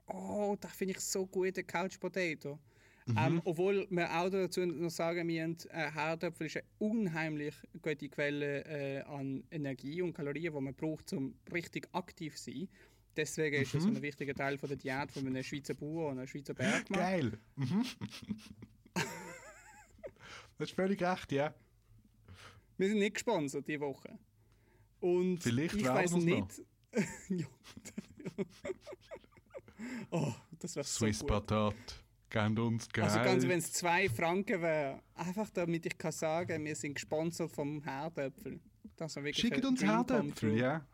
[0.08, 2.60] Oh, das finde ich so gut, der Couch Potato.
[3.08, 3.18] Mhm.
[3.20, 8.66] Ähm, obwohl wir auch dazu noch sagen müssen, äh, Herdöpfel ist eine unheimlich gute Quelle
[8.66, 12.68] äh, an Energie und Kalorien, die man braucht, um richtig aktiv zu sein.
[13.16, 13.98] Deswegen ist das Mhm.
[13.98, 17.00] ein wichtiger Teil von der Diät von einem Schweizer Bauer und einem Schweizer Bergmann.
[17.00, 17.40] Geil.
[17.56, 17.86] Mhm.
[20.58, 21.54] das ist völlig recht, ja.
[22.78, 24.18] Wir sind nicht gesponsert diese Woche.
[25.00, 26.62] Und Vielleicht ich weiß nicht.
[30.10, 31.30] oh, das wäre so Swiss gut.
[31.30, 32.05] Patat.
[32.30, 33.06] Kennt uns geil.
[33.06, 37.52] Also ganz, wenn es zwei Franken wäre, einfach damit ich kann sagen, wir sind gesponsert
[37.52, 38.60] vom Herdöpfel.
[38.98, 40.86] Das wäre wirklich Schickt ein uns Herdöpfel, ja.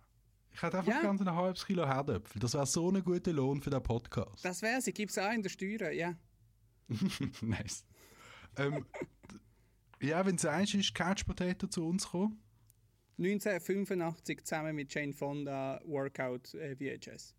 [0.53, 1.01] Ich hätte einfach Ja.
[1.01, 2.39] ganz ein halbes Kilo Herdöpfel.
[2.39, 4.43] Das wäre so ein guter Lohn für den Podcast.
[4.43, 6.15] Das wäre sie, gibt es auch in der Steuer, ja.
[7.41, 7.85] nice.
[8.57, 8.85] ähm,
[10.01, 12.41] ja, wenn du sagst, ist Couch Potato zu uns gekommen.
[13.17, 17.35] 1985 zusammen mit Jane Fonda Workout äh, VHS.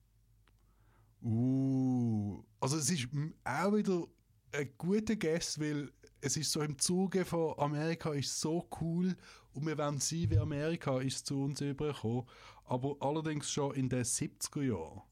[1.24, 3.08] Uh, also es ist
[3.44, 4.06] auch wieder
[4.52, 9.16] ein guter Guess, weil es ist so im Zuge von Amerika ist so cool
[9.52, 12.24] und wir wollen sein wie Amerika ist zu uns übergekommen,
[12.64, 15.02] aber allerdings schon in den 70er Jahren.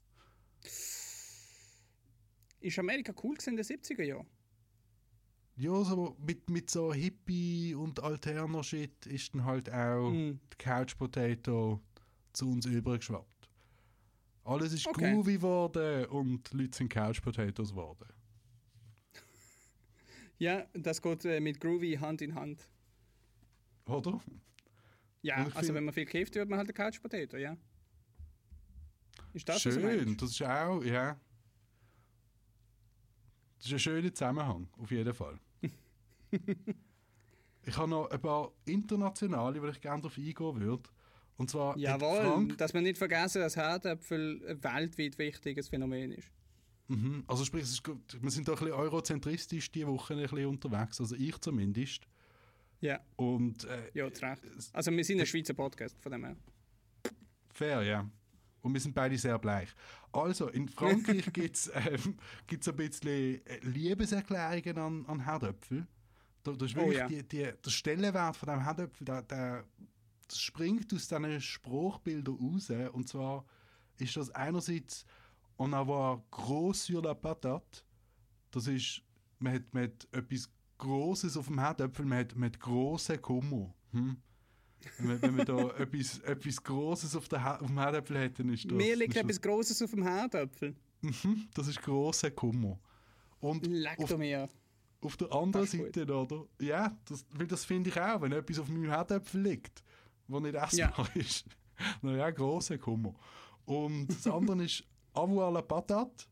[2.60, 4.26] Ist Amerika cool in den 70er Jahren?
[5.56, 10.38] Ja, so mit, mit so Hippie und alterner Shit ist dann halt auch Mm.
[10.52, 11.80] die Couch Potato
[12.32, 13.39] zu uns übergeschwappt.
[14.50, 15.12] Alles ist Okay.
[15.12, 18.08] groovy geworden und die Leute sind Couch Potatoes geworden.
[20.38, 22.66] Ja, das geht äh, mit Groovy Hand in Hand.
[23.84, 24.18] Oder?
[25.22, 27.56] Ja, also find- wenn man viel kifft, wird man halt ein Couch Potato, ja.
[29.34, 31.20] Ist das Schön, das ist auch, ja.
[33.58, 35.38] Das ist ein schöner Zusammenhang, auf jeden Fall.
[37.62, 40.88] ich habe noch ein paar internationale, die ich gerne darauf eingehen würde.
[41.40, 46.30] Und zwar Jawohl, dass man nicht vergessen, dass Herdöpfel ein weltweit wichtiges Phänomen ist.
[46.88, 47.24] Mhm.
[47.26, 50.44] Also sprich, es ist, gut, wir sind da ein bisschen eurozentristisch diese Woche ein bisschen
[50.44, 52.06] unterwegs, also ich zumindest.
[52.82, 54.42] Ja, Und äh, ja, zu Recht.
[54.74, 56.36] Also wir sind ein Schweizer Podcast, von dem her.
[57.48, 58.06] fair, ja.
[58.60, 59.70] Und wir sind beide sehr bleich.
[60.12, 65.86] Also, in Frankreich gibt es ähm, gibt's ein bisschen äh, Liebeserklärungen an, an Herdöpfel.
[66.42, 67.08] Da, da ist Oh wirklich ja.
[67.08, 69.64] die, die, der Stellenwert von dem Herdöpfel, der, der
[70.30, 72.70] das springt aus diesen Spruchbildern raus.
[72.92, 73.44] Und zwar
[73.98, 75.04] ist das einerseits
[75.58, 77.82] en avoir gros sur la patate.
[78.50, 79.02] Das ist,
[79.38, 83.74] man hat, man hat etwas Grosses auf dem Herdöpfel, man hat, man hat grossen Kummer.
[83.92, 84.16] Hm?
[84.98, 88.64] Wenn, wenn man da etwas, etwas Grosses auf, der, auf dem Herdöpfel hat, dann ist
[88.64, 88.72] das...
[88.72, 90.74] Mir liegt ist das, etwas Grosses auf dem Herdöpfel.
[91.02, 92.78] Mhm, das ist grosser Kummer.
[93.40, 94.48] Und Leck auf, mir.
[95.02, 95.94] auf der anderen gut.
[95.94, 96.46] Seite, oder?
[96.60, 99.82] Ja, das, weil das finde ich auch, wenn etwas auf meinem Herdöpfel liegt,
[100.30, 101.44] wo nicht essbar ist.
[102.02, 103.14] Na ja, grosser Kummer.
[103.64, 106.24] Und das andere ist avoir la patate,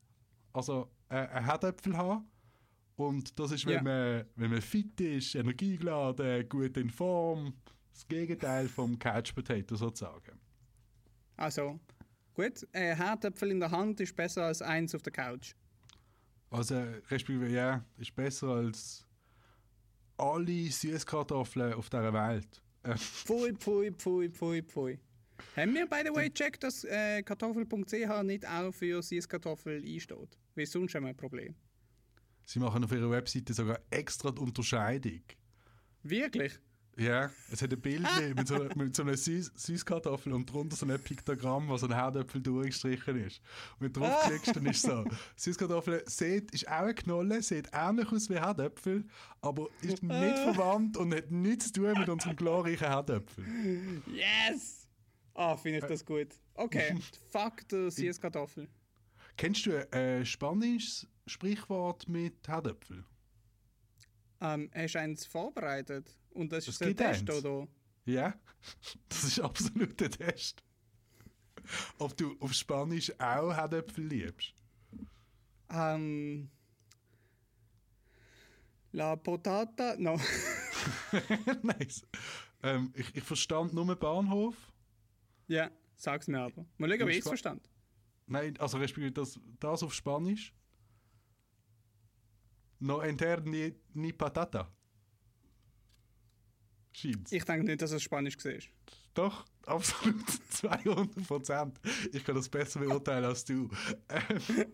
[0.53, 2.27] also äh, ein Herdöpfel haben.
[2.97, 3.83] Und das ist, wenn, Ja.
[3.83, 7.55] man, wenn man fit ist, energiegeladen, gut in Form.
[7.93, 10.39] Das Gegenteil vom Couch Potato sozusagen.
[11.37, 11.79] Also,
[12.35, 12.67] gut.
[12.73, 15.55] Ein Herdöpfel in der Hand ist besser als eins auf der Couch.
[16.51, 16.77] Also,
[17.11, 19.07] respektive, ja, ist besser als
[20.17, 22.63] alle Süßkartoffeln auf dieser Welt.
[22.85, 24.99] Pfui, pfui, pfui, pfui, pfui.
[25.57, 30.39] Haben wir, by the way, gecheckt, dass äh, kartoffel.ch nicht auch für Süßkartoffel einsteht?
[30.55, 31.55] Weil sonst haben wir ein Problem.
[32.45, 35.23] sie machen auf ihrer Webseite sogar extra die Unterscheidung.
[36.03, 36.59] Wirklich?
[36.99, 38.03] Ja, es hat ein Bild
[38.37, 41.95] mit, so, mit so einer Süß Süßkartoffel und drunter so ein Piktogramm, wo so ein
[41.95, 43.41] Herdöpfel durchgestrichen ist.
[43.79, 45.05] Und wenn du draufklickst, dann ist so,
[45.37, 49.05] Süßkartoffel sieht, ist auch eine Knolle, sieht ähnlich aus wie Herdöpfel,
[49.41, 53.45] aber ist nicht verwandt und hat nichts zu tun mit unserem glorreichen Herdöpfel.
[54.07, 54.89] Yes!
[55.35, 56.35] Ah, finde ich das gut.
[56.55, 56.97] Okay,
[57.31, 58.69] fuck der Süßkartoffel.
[59.37, 63.05] Kennst du ein äh, spanisches Sprichwort mit Herdöpfel?
[64.41, 66.17] Ähm, hast du eins vorbereitet?
[66.31, 67.45] Und das ist der Test, eins.
[67.45, 67.69] oder?
[68.05, 68.35] Ja,
[69.09, 70.63] das ist absolut der Test.
[71.99, 74.55] Ob du auf Spanisch auch Herdöpfel liebst?
[75.71, 76.51] Ähm.
[78.93, 79.97] La Potata?
[79.99, 80.19] No.
[81.63, 82.07] nice.
[82.63, 84.57] Ähm, ich, ich verstand nur Bahnhof.
[85.47, 86.65] ja, sag's mir aber.
[86.79, 87.69] Mal schauen, ob ich es verstand.
[88.27, 90.55] Nein, also respektive das, das auf Spanisch.
[92.81, 94.71] No enter ni, ni patata.
[96.93, 97.33] Scheint's.
[97.33, 98.53] Ich denke nicht, dass es Spanisch war.
[99.15, 101.81] Doch, absolut 200 Prozent.
[102.13, 103.69] Ich kann das besser beurteilen als du.
[104.09, 104.67] Ähm,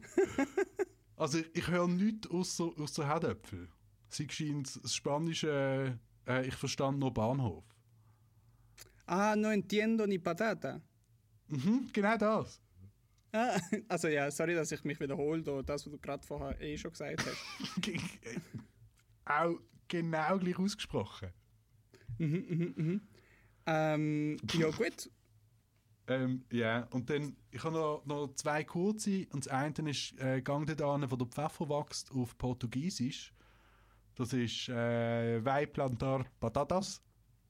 [1.16, 3.68] also ich, ich höre nichts außer, außer Herdöpfel.
[4.08, 7.64] Sie scheint das Spanische, äh, ich verstand nur Bahnhof.
[9.06, 10.80] Ah, no entiendo ni patata.
[11.48, 12.60] Mhm, genau das.
[13.34, 16.78] Ah, also ja, sorry, dass ich mich wiederhole, da, das, was du gerade vorher eh
[16.78, 17.36] schon gesagt hast.
[19.24, 21.30] Auch genau gleich ausgesprochen.
[23.66, 25.10] ähm, ja gut,
[26.06, 29.26] Ähm, ja, und dann, ich habe noch, noch zwei kurze.
[29.32, 33.32] Und das eine ist äh, «Gang da wo der Pfeffer wächst» auf Portugiesisch.
[34.14, 37.02] Das ist äh, «Vai plantar patatas»,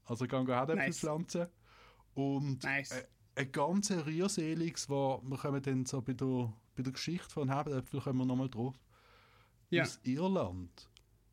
[0.05, 1.01] also «Gang Nice.
[1.01, 1.49] pflanzen».
[2.15, 2.93] Und Nice.
[2.93, 3.05] äh,
[3.37, 8.01] ein ganz rührseliges, wo wir kommen dann so bei der, bei der Geschichte von Herdöpfel
[8.01, 8.79] kommen wir nochmal drauf.
[9.71, 9.83] Ja.
[9.83, 10.91] Aus Irland.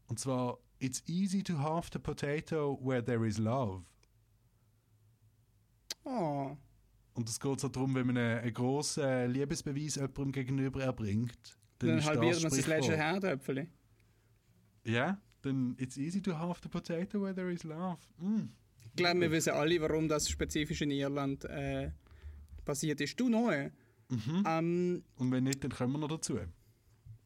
[0.07, 3.83] Und zwar «It's easy to halve the potato where there is love».
[6.03, 6.57] oh,
[7.13, 11.89] Und es geht so darum, wenn man einen, einen grossen Liebesbeweis jemandem gegenüber erbringt, dann,
[11.89, 12.77] dann halbiert das man Sprichwort.
[12.79, 13.67] letzte Herdöpfel.
[14.85, 17.99] Ja, dann it's easy to halve the potato where there is love.
[18.17, 18.49] Mm.
[18.91, 21.91] Ich glaube, wir wissen alle, warum das spezifisch in Irland äh,
[22.65, 23.19] passiert ist.
[23.19, 23.49] Du noch?
[24.10, 24.43] Mhm.
[24.45, 26.39] Ähm, Und wenn nicht, dann kommen wir noch dazu.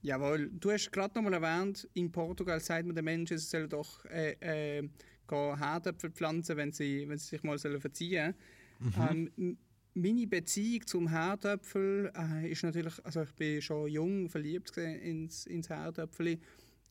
[0.01, 3.67] Jawohl, du hast gerade noch mal erwähnt, in Portugal sagt man den Menschen, sie sollen
[3.69, 4.87] doch äh, äh,
[5.27, 8.35] Herdöpfel pflanzen, wenn sie, wenn sie sich mal sollen verziehen
[8.99, 9.57] ähm, m-
[9.95, 15.69] Meine Beziehung zum Herdöpfel äh, ist natürlich, also ich bin schon jung verliebt ins, ins
[15.69, 16.37] Herdöpfel,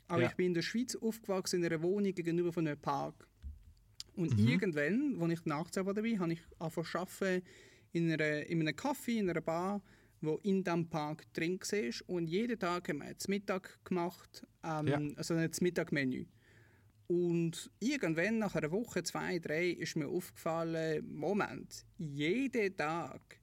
[0.09, 0.29] aber Ja.
[0.31, 3.29] ich bin in der Schweiz aufgewachsen in einer Wohnung gegenüber von einem Park.
[4.17, 7.43] Und irgendwann, als ich nachts dabei habe ich angefangen
[7.93, 9.83] in, einer, in einem Café, in einer Bar,
[10.21, 12.15] wo in diesem Park drin war.
[12.15, 15.01] Und jeden Tag haben wir zum Mittag gemacht, ähm, Ja.
[15.17, 16.27] also ein Mittagmenü.
[17.07, 23.39] Und irgendwann, nach einer Woche, zwei, drei, ist mir aufgefallen, Moment, jeden Tag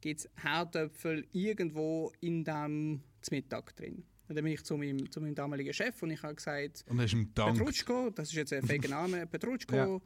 [0.00, 4.04] gibt es Herdöpfel irgendwo in diesem Mittag drin.
[4.28, 7.12] Und dann bin ich zu meinem, zu meinem damaligen Chef und ich habe gesagt, Und
[7.12, 7.56] ihm Dank.
[7.56, 10.00] Petrutschko, das ist jetzt ein fähiger Name, Petrutschko, Ja.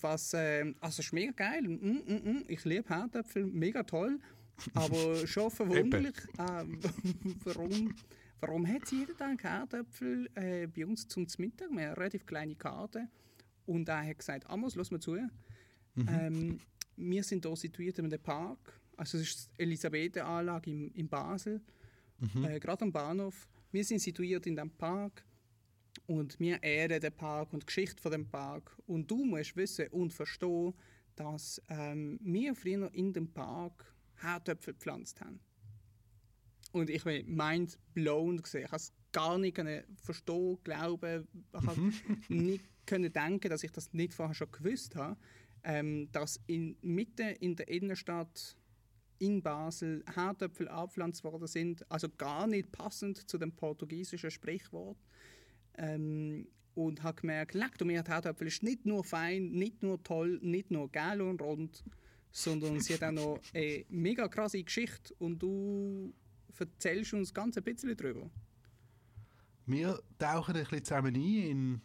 [0.00, 1.62] was, äh, also ist mega geil.
[1.62, 2.44] Mm, mm, mm.
[2.48, 4.18] Ich liebe Herdöpfel, mega toll.
[4.74, 6.64] Aber schon verwunderlich, äh,
[7.44, 7.94] warum,
[8.40, 11.68] warum hat jeder Tag Herdöpfel äh, bei uns zum Mittag?
[11.70, 13.08] Wir haben eine relativ kleine Karte.
[13.66, 15.16] Und er hat gesagt, Amos, lass mal zu.
[15.96, 16.08] Mhm.
[16.08, 16.60] Ähm,
[16.96, 18.80] wir sind hier situiert in einem Park.
[18.96, 21.60] Also es ist die Elisabethenanlage in, in Basel,
[22.18, 22.44] mhm.
[22.44, 23.46] äh, gerade am Bahnhof.
[23.72, 25.24] Wir sind situiert in diesem Park
[26.06, 28.76] und wir ehren den Park und die Geschichte von dem Park.
[28.86, 30.74] Und du musst wissen und verstehen,
[31.16, 35.40] dass ähm, wir früher in dem Park Herdöpfel gepflanzt haben.
[36.72, 38.64] Und ich war mind blown gesehen.
[38.64, 39.58] Ich konnte es gar nicht
[39.96, 41.92] verstehen, glauben, ich mhm.
[42.28, 45.16] nicht können denken, dass ich das nicht vorher schon gewusst habe,
[45.64, 48.56] ähm, dass in mitten in der Innenstadt
[49.18, 54.98] in Basel Herdöpfel abpflanzt worden sind, also gar nicht passend zu dem portugiesischen Sprichwort.
[55.78, 60.38] Ähm, und habe gemerkt, leck du mir, Herdöpfel ist nicht nur fein, nicht nur toll,
[60.42, 61.82] nicht nur geil und rund,
[62.30, 66.12] sondern sie hat auch noch eine mega krasse Geschichte und du
[66.58, 68.30] erzählst uns ganz ein bisschen darüber.
[69.64, 71.80] Wir tauchen ein bisschen zusammen ein in,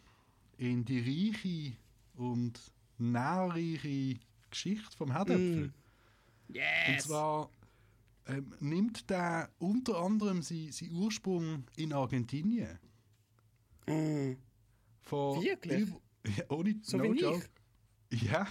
[0.58, 1.76] in die reiche
[2.16, 2.60] und
[2.98, 5.68] nährreiche Geschichte vom Herdöpfel.
[5.68, 5.74] Mm.
[6.52, 6.88] Yes.
[6.88, 7.50] Und zwar
[8.26, 12.78] ähm, nimmt der unter anderem seinen Ursprung in Argentinien.
[13.86, 14.34] Mm.
[15.00, 15.82] Von Wirklich?
[15.82, 16.00] Über,
[16.36, 17.48] ja, ohne so no wie joke.
[18.10, 18.22] ich.
[18.22, 18.46] Ja.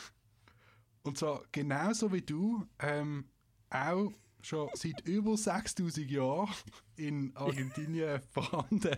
[1.04, 3.26] Und zwar genauso wie du, ähm,
[3.70, 4.12] auch
[4.42, 6.54] schon seit über 6000 Jahren
[6.98, 8.98] in Argentinien vorhanden.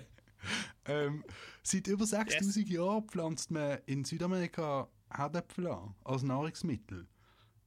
[0.86, 1.24] Ähm,
[1.62, 2.70] seit über 6000 yes.
[2.70, 7.08] Jahren pflanzt man in Südamerika Herdäpfel an, als Nahrungsmittel.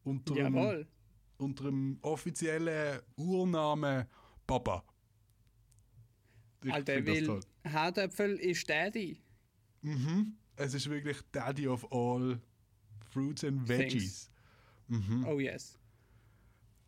[0.05, 0.87] Unter Jawohl.
[1.39, 4.07] Unter dem offiziellen Urnamen
[4.47, 4.85] Papa.
[6.65, 9.21] Ich Alter, weil Herdäpfel ist Daddy.
[9.83, 10.37] Mhm.
[10.57, 12.41] Es ist wirklich Daddy of all
[13.11, 14.31] Fruits and Veggies.
[14.89, 15.27] Mhm.
[15.27, 15.79] Oh yes.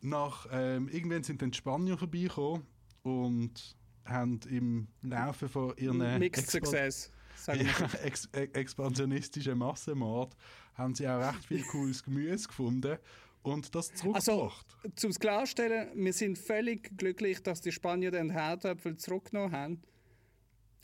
[0.01, 2.65] Nach, ähm, irgendwann sind dann die Spanier vorbeigekommen
[3.03, 7.11] und haben im Laufe von ihren Mixed Expo Success
[7.47, 10.35] ja, ex expansionistischen Massenmord
[10.75, 12.97] haben sie auch recht viel cooles Gemüse gefunden
[13.41, 14.65] und das zurückgebracht.
[14.83, 19.81] Also, zum Klarstellen, wir sind völlig glücklich, dass die Spanier den Herdöpfel zurückgenommen haben.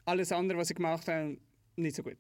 [0.06, 1.40] Alles andere, was sie gemacht haben,
[1.76, 2.18] nicht so gut.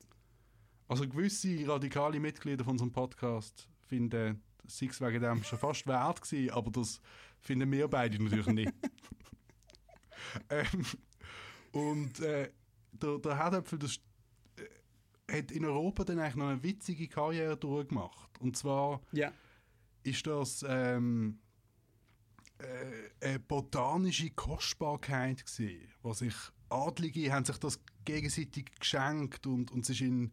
[0.88, 6.52] Also gewisse radikale Mitglieder von unserem Podcast finden, es wegen dem schon fast wert gewesen,
[6.52, 7.00] aber das
[7.39, 8.74] finden wir beide natürlich nicht.
[10.50, 10.86] ähm,
[11.71, 12.50] und äh,
[12.91, 14.00] der, der Herdöpfel, das
[15.32, 18.39] hat in Europa dann eigentlich noch eine witzige Karriere durchgemacht.
[18.39, 19.32] Und zwar ja.
[20.06, 21.39] Ist das ähm,
[22.60, 26.36] äh, eine botanische Kostbarkeit gewesen, wo sich
[26.70, 30.32] Adlige haben sich das gegenseitig geschenkt und, und es ist in,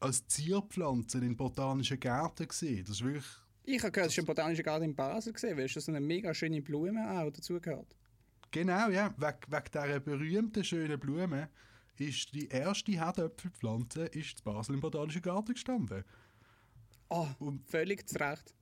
[0.00, 2.84] als Zierpflanze in botanischen Gärten gesehen.
[2.84, 5.66] Das ist wirklich ich habe gehört, es ist ein botanischer Garten in Basel gesehen, weil
[5.66, 7.94] es so eine mega schöne Blume auch dazugehört.
[8.50, 11.48] Genau, ja, wegen, wegen dieser berühmten schönen Blume
[11.96, 16.04] ist die erste Herdöpfelpflanze ist in Basel im Botanischen Garten gestanden.
[17.08, 18.54] Oh, und, völlig zu Recht.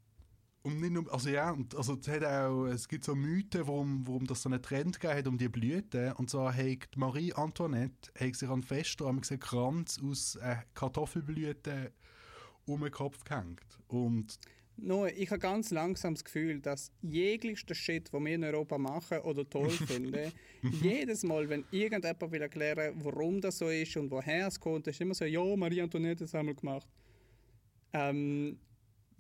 [0.63, 4.07] Und nicht nur, also ja, und, also es, hat auch, es gibt so Mythen, warum,
[4.07, 6.13] warum das so einen Trend gegeben hat um die Blüten.
[6.13, 11.89] Und zwar hat Marie Antoinette hat sich an Fester einen Kranz aus äh, Kartoffelblüten
[12.67, 13.79] um den Kopf gehängt.
[13.89, 14.39] Und
[14.83, 19.19] No, ich habe ganz langsam das Gefühl, dass jeglichster Shit, den wir in Europa machen
[19.19, 20.33] oder toll finden,
[20.81, 25.01] jedes Mal, wenn irgendjemand will erklären warum das so ist und woher es kommt, ist
[25.01, 26.87] immer so, ja, Marie Antoinette hat es einmal gemacht.
[27.93, 28.59] Ähm,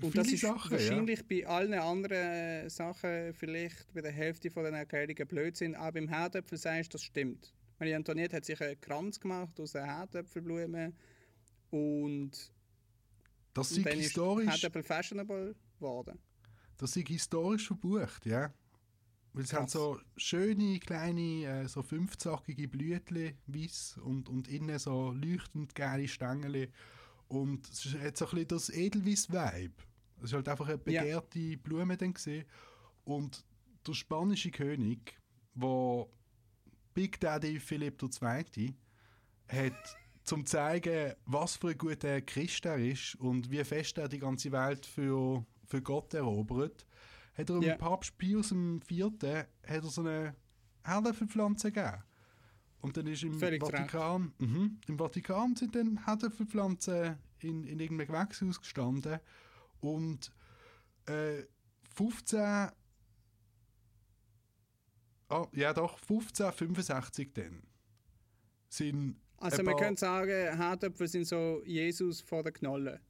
[0.02, 1.24] und Viele das ist Sachen, wahrscheinlich ja.
[1.28, 6.58] bei allen anderen Sachen vielleicht bei der Hälfte von den Erklärungen Blödsinn, aber beim Herdöpfel
[6.58, 7.52] sagst du, das stimmt.
[7.78, 10.92] Marie Antoinette hat sich einen Kranz gemacht aus einer Herdöpfelblume
[11.70, 12.30] und
[13.54, 14.62] das ist historisch.
[14.62, 16.18] Ist fashionable geworden.
[16.76, 18.52] Das ist historisch verbucht, ja.
[19.32, 25.12] Weil es haben so schöne, kleine, äh, so fünfzackige Blüten, weiß und, und innen so
[25.12, 26.68] leuchtend geile Stängel.
[27.28, 29.74] Und es hat so ein bisschen das Edelweiss-Vibe.
[30.22, 31.56] Es war halt einfach eine begehrte ja.
[31.56, 32.44] Blume dann gesehen.
[33.04, 33.44] Und
[33.86, 35.18] der spanische König,
[35.54, 36.06] der
[36.94, 38.74] Big Daddy Philipp II.
[39.48, 44.08] hat zum zu zeigen, was für ein guter Christ er ist und wie fest er
[44.08, 46.86] die ganze Welt für, für Gott erobert,
[47.34, 47.76] hat er dem yeah.
[47.76, 49.10] Papst Pius IV.
[49.22, 50.34] hat er so eine
[50.84, 52.02] Herdöpfelpflanze gegeben.
[52.80, 58.08] Und dann ist im Völlig Vatikan, mh, im Vatikan sind dann Herdöpfelpflanzen in, in irgendeinem
[58.08, 59.20] Gewächshaus gestanden
[59.80, 60.32] und
[61.06, 61.44] äh,
[61.94, 62.70] 15
[65.32, 67.62] Oh, ja doch, 1565 dann
[68.68, 73.00] sind also man könnte sagen, Herdöpfel sind so Jesus vor der Knolle.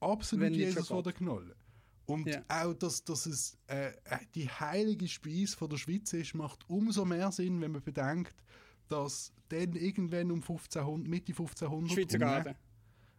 [0.00, 1.56] absolut Jesus von der Knolle.
[2.04, 2.44] Und Ja.
[2.48, 3.92] auch, dass, dass es äh,
[4.34, 8.44] die heilige Speise von der Schweiz ist, macht umso mehr Sinn, wenn man bedenkt,
[8.86, 12.54] dass dann irgendwann um 1500, Mitte 1500 Schweizer Garten.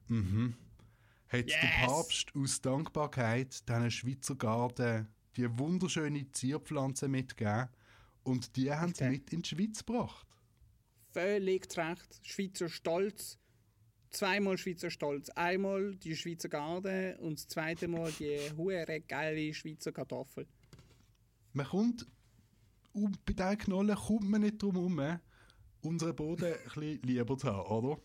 [0.08, 0.56] Mhm.
[1.30, 1.86] Hat der Yes!
[1.86, 7.70] Papst aus Dankbarkeit diesen Schweizer Garten die wunderschöne Zierpflanze mitgegeben
[8.24, 10.26] und die haben sie mit in die Schweiz gebracht.
[11.12, 12.20] Völlig zu Recht.
[12.24, 13.38] Schweizer Stolz.
[14.10, 15.30] Zweimal Schweizer Stolz.
[15.30, 20.48] Einmal die Schweizer Garde und das zweite Mal die hure geile Schweizer Kartoffel.
[21.54, 22.08] Man kommt,
[22.94, 25.20] um, bei diesen Knollen kommt man nicht drum herum,
[25.82, 28.02] unseren Boden ein bisschen lieber zu haben, oder?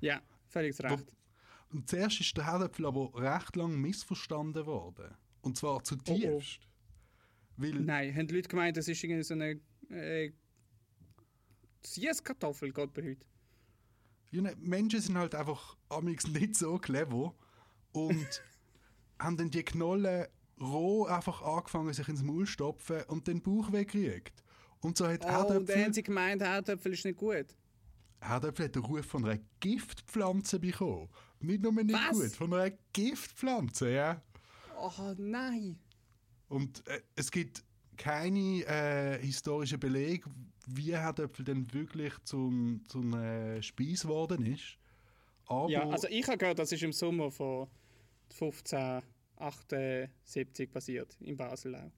[0.00, 1.17] Ja, völlig zu Recht.
[1.70, 5.14] Und zuerst ist der Herdöpfel aber recht lang missverstanden worden.
[5.42, 6.60] Und zwar Oh, zutiefst.
[7.56, 9.60] Weil, Nein, haben die Leute gemeint, das ist irgendwie so eine
[9.90, 10.32] äh,
[11.84, 13.26] Süßkartoffel, geht bei heute.
[14.30, 17.34] ja, ne, Menschen sind halt einfach amigs nicht so clever
[17.92, 18.42] und
[19.18, 20.26] haben dann die Knollen
[20.60, 24.42] roh einfach angefangen, sich ins Maul zu stopfen und den Bauch weggekriegt.
[24.80, 27.46] Und so hat Oh, und dann haben Herdöpfel, sie gemeint, Herdöpfel ist nicht gut.
[28.20, 31.08] Herdöpfel hat den Ruf von einer Giftpflanze bekommen.
[31.40, 32.18] Nicht nur nicht Was?
[32.18, 34.20] gut, von einer Giftpflanze, ja.
[34.80, 35.78] Oh nein.
[36.48, 37.62] Und äh, es gibt
[37.96, 40.28] keine äh, historischen Belege,
[40.66, 44.78] wie Herdöpfel denn wirklich zum, zum äh, Speis geworden ist.
[45.46, 47.68] Aber Ja, also ich habe gehört, das ist im Sommer von
[48.30, 51.92] 1578 passiert, in Basel auch.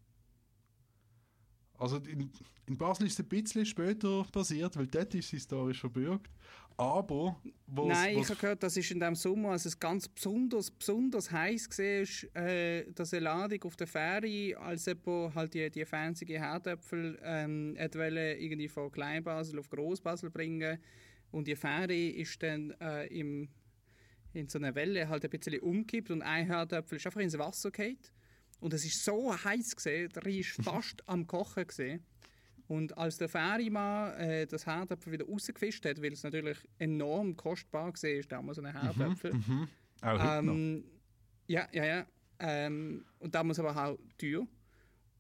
[1.81, 2.31] Also in,
[2.67, 6.31] in Basel ist es ein bisschen später passiert, weil dort ist es historisch verbürgt.
[6.77, 10.09] Aber wo's, Nein, ich wo's- habe gehört, das ist in dem Sommer, als es ganz
[10.09, 15.71] besonders, besonders heiß war, äh, dass eine Ladung auf der Fähre, als jemand halt die,
[15.71, 20.79] die fancy Herdöpfel ähm, wollte irgendwie von Kleinbasel auf Großbasel bringen
[21.33, 23.49] und die Fähre ist dann äh, im,
[24.33, 27.71] in so einer Welle halt ein bisschen umgekippt und ein Herdöpfel ist einfach ins Wasser
[27.71, 27.99] gefallen.
[28.61, 32.05] Und es ist so heiß gesehen, der Rhein ist fast am Kochen gesehen.
[32.69, 37.93] Und als der Fährimann äh, das Herdöpfel wieder rausgefischt hat, weil es natürlich enorm kostbar
[37.93, 39.35] war, ist damals so ein Herdöpfel.
[39.35, 39.69] Mhm.
[40.03, 40.55] Auch heute noch.
[40.55, 40.85] Ähm,
[41.49, 42.07] ja, ja, ja.
[42.39, 44.47] Ähm, und damals aber auch teuer.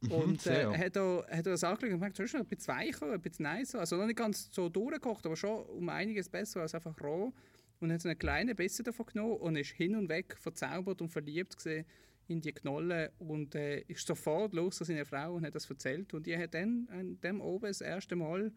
[0.09, 3.12] und äh, hat, er, hat er das angeschaut und gemerkt, das ist ein bisschen weicher,
[3.12, 3.80] ein bisschen nicer.
[3.80, 7.32] Also noch nicht ganz so durchgekocht, aber schon um einiges besser als einfach roh.
[7.80, 11.09] Und hat so einen kleinen Bissen davon genommen und ist hin und weg verzaubert und
[11.09, 11.86] verliebt gesehen
[12.30, 16.14] in die Knolle und äh, ist sofort los zu seiner Frau und hat das erzählt.
[16.14, 18.52] Und die hat dann an dem oben das erste Mal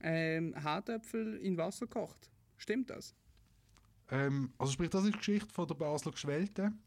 [0.00, 2.30] ähm, Herdöpfel in Wasser gekocht.
[2.56, 3.14] Stimmt das?
[4.10, 6.80] Ähm, also sprich, das ist die Geschichte von der Basler Geschwelten,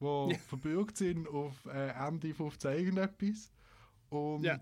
[0.00, 0.36] die Ja.
[0.38, 3.52] verbürgt sind auf äh, Ende 15 irgendetwas.
[4.08, 4.58] Und Ja.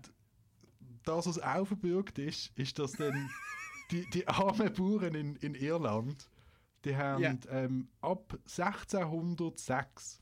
[1.05, 3.29] das, was auch verbürgt ist, ist, dass dann
[3.91, 6.29] die, die armen Bauern in, in Irland,
[6.85, 7.37] die haben Ja.
[7.49, 10.19] ähm, ab 1606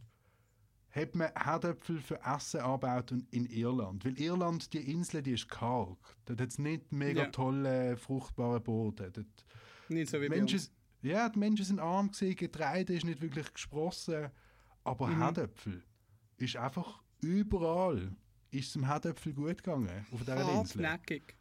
[0.91, 4.03] hat man Herdöpfel für Essen angebaut in- Irland.
[4.05, 5.97] Weil Irland, die Insel, die ist karg.
[6.25, 7.29] Dort hat es nicht mega Ja.
[7.29, 9.11] tolle, fruchtbare Boden.
[9.13, 9.45] Dort
[9.89, 10.61] Nicht so wie Menschen,
[11.01, 14.29] ja, die Menschen sind arm gewesen, Getreide ist nicht wirklich gesprossen,
[14.83, 15.17] aber Mhm.
[15.19, 15.83] Herdöpfel
[16.37, 18.15] ist einfach überall
[18.51, 20.85] ist es dem Herdöpfel gut gegangen auf dieser Insel.
[20.87, 21.35] Hartnäckig.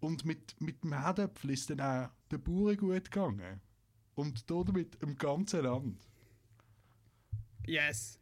[0.00, 3.60] Und mit, mit dem Herdöpfel ist dann auch den Bauern gut gegangen.
[4.16, 6.00] Und damit im ganzen Land.
[7.66, 8.17] Yes.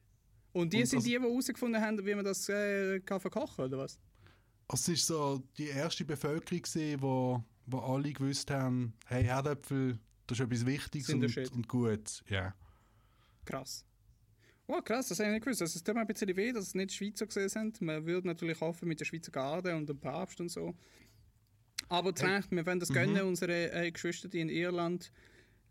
[0.57, 3.67] Und die Und sind das- die, die herausgefunden haben, wie man das äh, kann verkochen
[3.67, 3.99] oder was?
[4.69, 9.99] Also es war so die erste Bevölkerung, gewesen, wo, wo alle gewusst haben, hey, Herdöpfel,
[10.27, 12.23] das ist etwas Wichtiges und, und gut.
[12.29, 12.55] Ja.
[13.45, 13.85] Krass.
[14.67, 15.61] Oh, krass, das habe ich nicht gewusst.
[15.61, 17.81] Also, es tut mir ein bisschen weh, dass es nicht Schweizer gesehen sind.
[17.83, 20.75] Man würde natürlich hoffen mit der Schweizer Garde und dem Papst und so.
[21.89, 25.13] Aber zu Recht, wir wollen das gönnen, unsere äh, Geschwister die in Irland.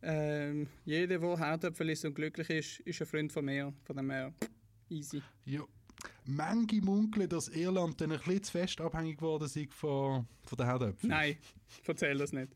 [0.02, 3.74] Ähm, jeder, der Herdöpfel ist und glücklich ist, ist ein Freund von mir.
[3.84, 4.32] Von dem her,
[4.90, 5.22] easy.
[5.46, 5.62] Ja.
[6.26, 10.66] Manche munkeln, dass Irland dann ein bisschen zu fest abhängig geworden ist von, von den
[10.66, 11.10] Herdöpfeln.
[11.10, 11.38] Nein,
[11.88, 12.52] erzähl das nicht.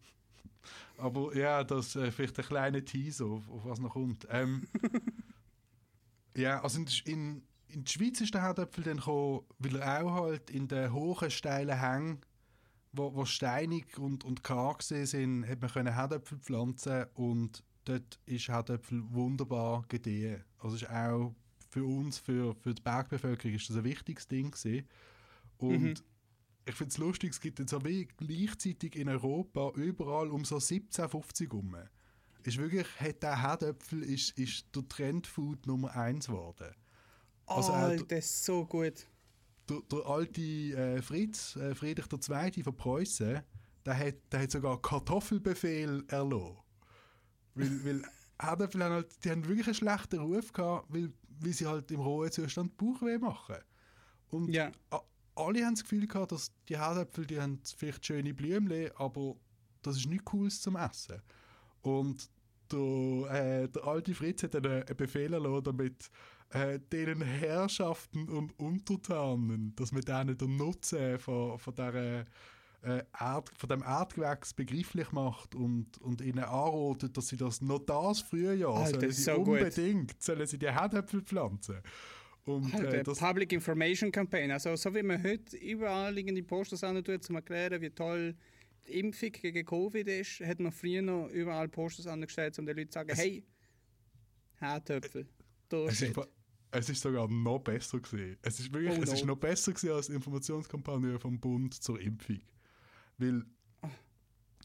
[0.97, 4.27] Aber ja, das ist äh, vielleicht ein kleiner Teaser, auf, auf was noch kommt.
[4.29, 4.67] Ähm,
[6.35, 10.11] ja, also in, in, in die Schweiz ist der Herdöpfel dann gekommen, weil er auch
[10.11, 12.19] halt in den hohen, steilen Hängen,
[12.91, 18.47] wo, wo steinig und, und karg sind, hat man können Herdöpfel pflanzen und dort ist
[18.47, 20.43] Herdöpfel wunderbar gedeihen.
[20.59, 21.33] Also ist auch
[21.69, 24.87] für uns, für, für die Bergbevölkerung, ist das ein wichtiges Ding gewesen.
[25.57, 25.93] Und Mhm.
[26.65, 30.55] ich finde es lustig, es gibt jetzt so wie gleichzeitig in Europa überall um so
[30.55, 31.75] 1750 rum.
[32.43, 36.73] Ist wirklich, hat der Herdöpfel ist, ist der Trendfood Nummer 1 geworden.
[37.45, 39.07] Also, oh, äh, das ist so gut.
[39.69, 42.63] Der, der alte äh, Fritz, äh, Friedrich II.
[42.63, 43.41] von Preußen,
[43.85, 46.57] der hat, der hat sogar Kartoffelbefehl erlassen.
[47.55, 48.03] Weil, weil
[48.39, 51.99] Herdäpfel haben halt, die haben wirklich einen schlechten Ruf gehabt, weil, weil sie halt im
[52.01, 53.57] rohen Zustand Bauchweh machen.
[54.29, 54.71] Und Ja.
[55.35, 59.35] alle haben das Gefühl gehabt, dass die Herdäpfel, die haben vielleicht schöne Blümchen, aber
[59.81, 61.21] das ist nicht cool zum Essen.
[61.81, 62.29] Und
[62.71, 66.11] der, äh, der alte Fritz hat einen einen Befehl erlassen, damit
[66.49, 72.25] äh, den Herrschaften und Untertanen, dass man denen den Nutzen von, von, dieser,
[72.81, 77.79] äh, Erd, von dem Erdgewächs begrifflich macht und, und ihnen anrotet, dass sie das noch
[77.79, 79.59] das Frühjahr Alter, sollen das ist sie so gut.
[79.59, 81.77] unbedingt sollen sie die Herdäpfel pflanzen.
[82.45, 84.51] Und, Halt, äh, eine das, Public Information Campaign.
[84.51, 88.35] Also, so wie man heute überall irgendwie Posters tut, um zu erklären, wie toll
[88.87, 92.91] die Impfung gegen Covid ist, hat man früher noch überall Posters angestellt, um den Leuten
[92.91, 93.43] zu sagen: Hey,
[94.59, 95.27] Herdöpfel.
[95.67, 96.27] Da es, ist, steht.
[96.71, 98.37] es ist sogar noch besser gewesen.
[98.41, 99.33] Es ist wirklich, Oh es ist no.
[99.33, 102.39] noch besser gewesen als die Informationskampagne vom Bund zur Impfung.
[103.19, 103.45] Weil,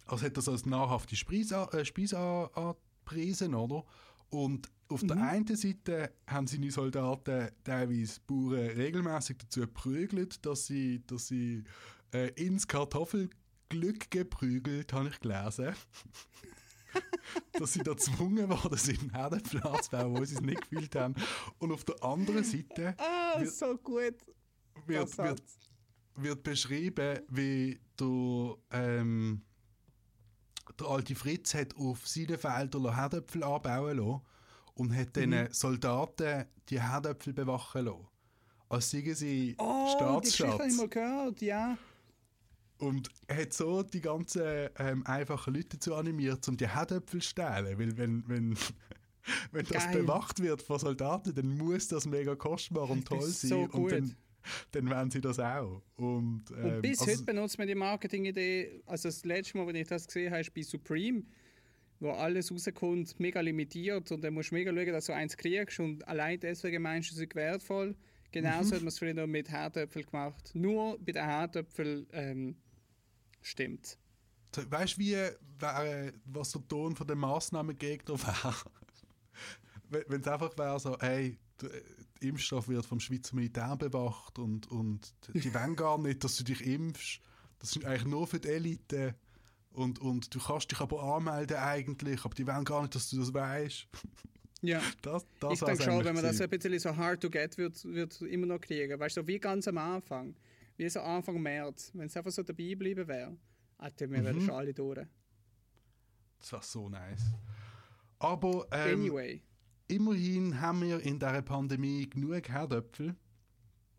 [0.06, 3.84] also hat das als nahrhafte Speise, äh, Speise angepriesen, oder?
[4.30, 5.08] Und auf Mhm.
[5.08, 11.64] der einen Seite haben seine Soldaten teilweise Bauern regelmäßig dazu geprügelt, dass sie, dass sie
[12.12, 15.74] äh, ins Kartoffelglück geprügelt, habe ich gelesen.
[17.54, 21.14] dass sie da gezwungen worden sind, Herdäpfel anzubauen, wo sie es nicht gefühlt haben.
[21.58, 24.14] Und auf der anderen Seite Ah, wir- so gut.
[24.86, 25.42] wird, wird.
[26.16, 29.42] Wird beschrieben, wie der, ähm,
[30.78, 34.20] der alte Fritz hat auf seinen Feldern Herdöpfel anbauen lassen
[34.74, 35.30] und hat Mhm.
[35.30, 38.06] den Soldaten die Herdöpfel bewachen lassen.
[38.68, 40.76] Als seien sie Oh, die Geschichte habe ich Staatsschatz.
[40.76, 41.78] mal gehört, ja.
[42.78, 44.42] Und er hat so die ganzen
[44.78, 47.78] ähm, einfachen Leute dazu animiert, um die Herdöpfel zu stehlen.
[47.78, 48.56] Weil wenn, wenn,
[49.52, 50.02] wenn das Geil.
[50.02, 53.48] bewacht wird von Soldaten, dann muss das mega kostbar und toll sein.
[53.50, 54.16] so und dann,
[54.72, 55.82] dann wollen sie das auch.
[55.96, 59.76] Und, ähm, Und bis also- heute benutzt man die Marketingidee, also das letzte Mal, wenn
[59.76, 61.22] ich das gesehen habe, ist bei Supreme,
[62.00, 65.80] wo alles rauskommt, mega limitiert und dann musst du mega schauen, dass du eins kriegst
[65.80, 67.96] und allein deswegen meinst du, es ist wertvoll.
[68.32, 68.74] Genauso Mhm.
[68.74, 70.50] hat man es früher noch mit Herdöpfel gemacht.
[70.54, 72.56] Nur bei den Herdöpfel ähm,
[73.40, 73.96] stimmt.
[74.56, 75.12] Weißt du, wie
[75.58, 78.54] wäre, was der Ton von den Massnahmengegner wäre?
[80.08, 81.70] Wenn es einfach wäre so, hey, der
[82.20, 86.44] der Impfstoff wird vom Schweizer Militär bewacht und, und die wollen gar nicht, dass du
[86.44, 87.20] dich impfst.
[87.58, 89.14] Das ist eigentlich nur für die Elite.
[89.72, 93.18] Und, und du kannst dich aber anmelden eigentlich, aber die wollen gar nicht, dass du
[93.18, 93.86] das weißt.
[94.62, 94.80] Ja.
[95.02, 97.84] Das, das ich denke schon, wenn man das ein bisschen so hard to get wird,
[97.84, 98.98] wird immer noch kriegen.
[98.98, 100.34] Weißt du, so wie ganz am Anfang.
[100.78, 101.90] Wie so Anfang März.
[101.92, 103.36] Wenn es einfach so dabei geblieben wäre,
[103.76, 104.40] Alter, wir Mhm.
[104.40, 105.06] schon alle durch.
[106.40, 107.24] Das wäre so nice.
[108.18, 109.42] Aber ähm, Anyway.
[109.88, 113.16] Immerhin haben wir in dieser Pandemie genug Herdöpfel.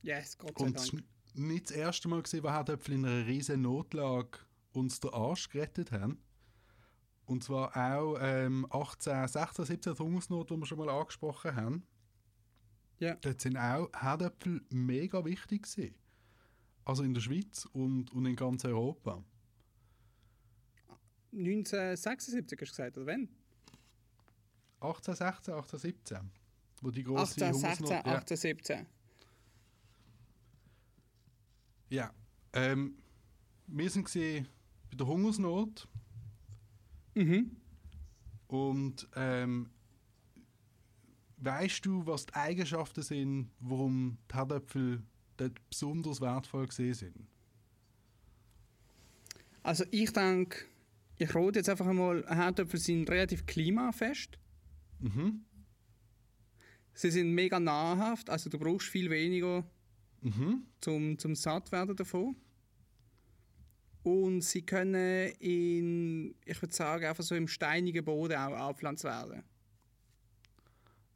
[0.01, 1.03] Yes, Gott sei Und Dank.
[1.33, 4.39] nicht das erste Mal, gewesen, wo Herdöpfel in einer riesen Notlage
[4.73, 6.19] uns den Arsch gerettet haben.
[7.25, 11.87] Und zwar auch ähm, 18, 16, 17 die Hungersnot, die wir schon mal angesprochen haben.
[12.99, 13.15] Ja.
[13.15, 15.95] Dort sind auch Herdöpfel mega wichtig gewesen.
[16.85, 19.23] Also in der Schweiz und, und in ganz Europa.
[21.31, 23.29] 1976 hast du gesagt, oder wenn?
[24.79, 26.31] 18, 16, 18, 17.
[26.81, 27.89] Wo die große 18, 16, Hungersnot...
[27.89, 28.15] ja.
[28.15, 28.85] 18, 17.
[31.89, 32.13] Ja.
[32.53, 32.97] Ähm,
[33.67, 34.45] wir sind bei
[34.93, 35.87] der Hungersnot
[37.17, 37.55] Mhm.
[38.47, 39.69] und ähm,
[41.37, 45.01] weißt du, was die Eigenschaften sind, warum die Herdöpfel
[45.37, 47.27] dort besonders wertvoll gesehen sind?
[49.63, 50.65] Also ich denke,
[51.17, 54.37] ich rate jetzt einfach einmal, Herdöpfel sind relativ klimafest.
[55.05, 55.45] Mhm.
[56.93, 59.63] Sie sind mega nahrhaft, also du brauchst viel weniger
[60.21, 60.65] Mhm.
[60.81, 62.35] zum, zum satt werden davon.
[64.01, 69.43] Und sie können in, ich würde sagen, einfach so im steinigen Boden auch anpflanzt werden.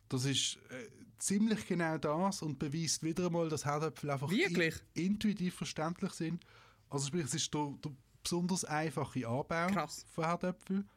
[0.09, 5.55] Das ist äh, ziemlich genau das und beweist wieder einmal, dass Herdöpfel einfach in, intuitiv
[5.55, 6.43] verständlich sind.
[6.89, 7.91] Also sprich, es ist der, der
[8.23, 10.05] besonders einfache Anbau Krass.
[10.09, 10.89] von Herdöpfeln.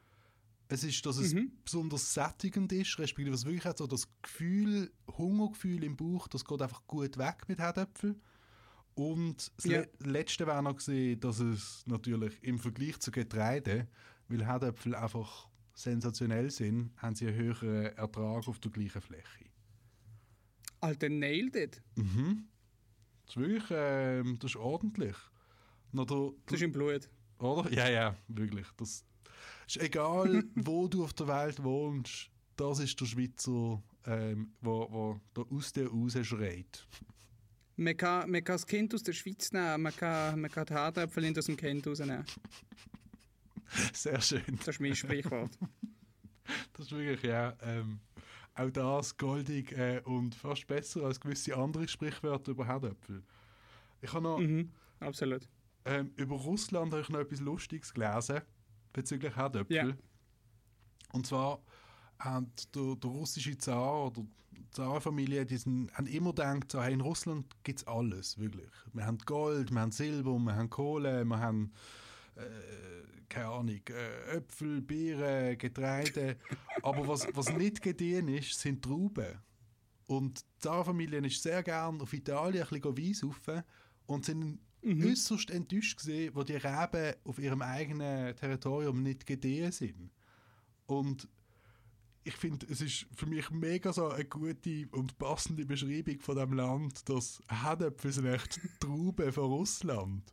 [0.73, 1.53] Es ist, dass es Mhm.
[1.65, 6.63] besonders sättigend ist, respektive was wirklich hat, so das Gefühl, Hungergefühl im Bauch, das geht
[6.63, 8.21] einfach gut weg mit Herdöpfeln.
[8.95, 9.65] Und das.
[9.67, 13.89] Le Letzte wäre noch gesehen, dass es natürlich im Vergleich zu Getreide,
[14.29, 19.47] weil Herdöpfel einfach sensationell sind, haben sie einen höheren Ertrag auf der gleichen Fläche.
[20.81, 21.83] Alter, nailed it.
[21.97, 22.49] Mhm.
[23.27, 25.17] Das ist wirklich, ähm, das ist ordentlich.
[25.93, 27.09] Der, Das ist im Blut.
[27.39, 27.71] oder?
[27.73, 28.67] Ja, ja, wirklich.
[28.77, 29.05] Das
[29.67, 35.21] ist egal, wo du auf der Welt wohnst, das ist der Schweizer, ähm, wo, wo
[35.37, 36.87] der aus dir raus schreit.
[37.77, 41.21] Man kann, man kann das Kind aus der Schweiz nehmen, man kann, man kann die
[41.21, 42.25] nicht aus dem Kind rausnehmen.
[43.93, 44.43] Sehr schön.
[44.59, 45.51] Das ist mein Sprichwort.
[46.75, 48.01] das ist wirklich, ja, ähm,
[48.55, 53.23] auch das goldig äh, und fast besser als gewisse andere Sprichwörter über Herdöpfel.
[54.03, 55.49] Ich habe noch, Mhm, absolut.
[55.87, 58.43] ähm, über Russland habe ich noch etwas Lustiges gelesen
[58.93, 59.77] bezüglich Herdöpfel.
[59.77, 59.97] Ja.
[61.13, 61.61] Und zwar
[62.19, 64.23] hat der, der russische Zar oder
[64.53, 68.71] die Zarfamilie, die sind, haben immer gedacht, so, hey, in Russland gibt es alles, wirklich.
[68.93, 71.73] Wir haben Gold, wir haben Silber, wir haben Kohle, wir haben,
[72.37, 72.43] äh,
[73.29, 76.37] keine Ahnung, äh, Äpfel, Beeren, Getreide.
[76.83, 79.39] Aber was, was nicht gediehen ist, sind Trauben.
[80.07, 83.63] Und die Zarfamilie ist sehr gern auf Italien ein bisschen Wein saufen
[84.07, 90.11] und sind äußerst enttäuscht gesehen, wo die Reben auf ihrem eigenen Territorium nicht gediehen sind.
[90.87, 91.29] Und
[92.25, 96.53] ich finde, es ist für mich mega so eine gute und passende Beschreibung von dem
[96.53, 100.33] Land, dass Herdöpfel sind echt Trauben von Russland.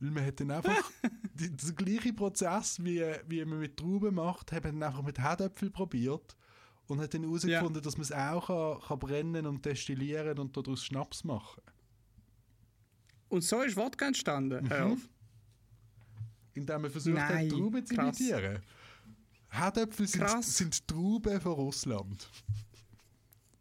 [0.00, 0.90] Weil man hat dann einfach
[1.34, 5.70] den gleichen Prozess, wie, wie man mit Trauben macht, hat man dann einfach mit Herdöpfel
[5.70, 6.36] probiert
[6.86, 10.84] und hat dann herausgefunden, dass man es auch kann, kann brennen und destillieren und daraus
[10.84, 11.62] Schnaps machen.
[13.32, 14.62] Und so ist Wodka entstanden.
[14.66, 15.00] Mhm.
[16.52, 18.20] Indem man versucht hat, Nein, Trauben zu krass.
[18.20, 18.62] imitieren.
[19.48, 20.56] Herdöpfel sind, Krass.
[20.58, 22.28] sind Trauben von Russland.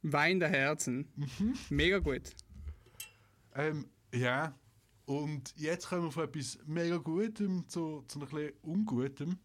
[0.02, 1.08] Wein der Herzen.
[1.16, 1.54] Mhm.
[1.70, 2.32] Mega gut.
[3.56, 4.54] Ähm, ja,
[5.06, 9.38] und jetzt kommen wir von etwas mega Gutem zu, zu etwas Ungutem.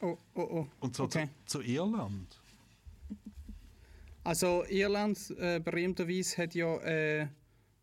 [0.00, 0.66] Oh, oh, oh.
[0.80, 1.28] Und zwar Okay.
[1.46, 2.38] zu, zu Irland.
[4.24, 7.28] Also Irland äh, berühmterweise hat ja äh,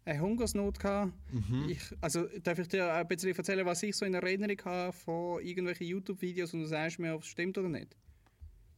[0.07, 1.13] eine Hungersnot gehabt.
[1.31, 1.69] Mhm.
[1.69, 5.41] Ich, also darf ich dir ein bisschen erzählen, was ich so in Erinnerung habe von
[5.41, 7.95] irgendwelchen YouTube-Videos und du sagst mir, ob es stimmt oder nicht?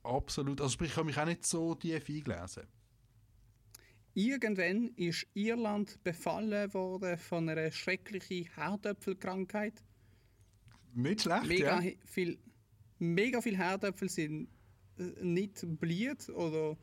[0.03, 0.59] Absolut.
[0.59, 2.63] Also sprich, ich habe mich auch nicht so tief eingelesen.
[4.15, 9.83] Irgendwann ist Irland befallen worden von einer schrecklichen Herdöpfelkrankheit.
[10.93, 11.91] Nicht schlecht, Mega ja.
[12.05, 12.39] viel,
[12.97, 14.49] mega viel Herdöpfel sind
[14.97, 16.75] äh, nicht blieb oder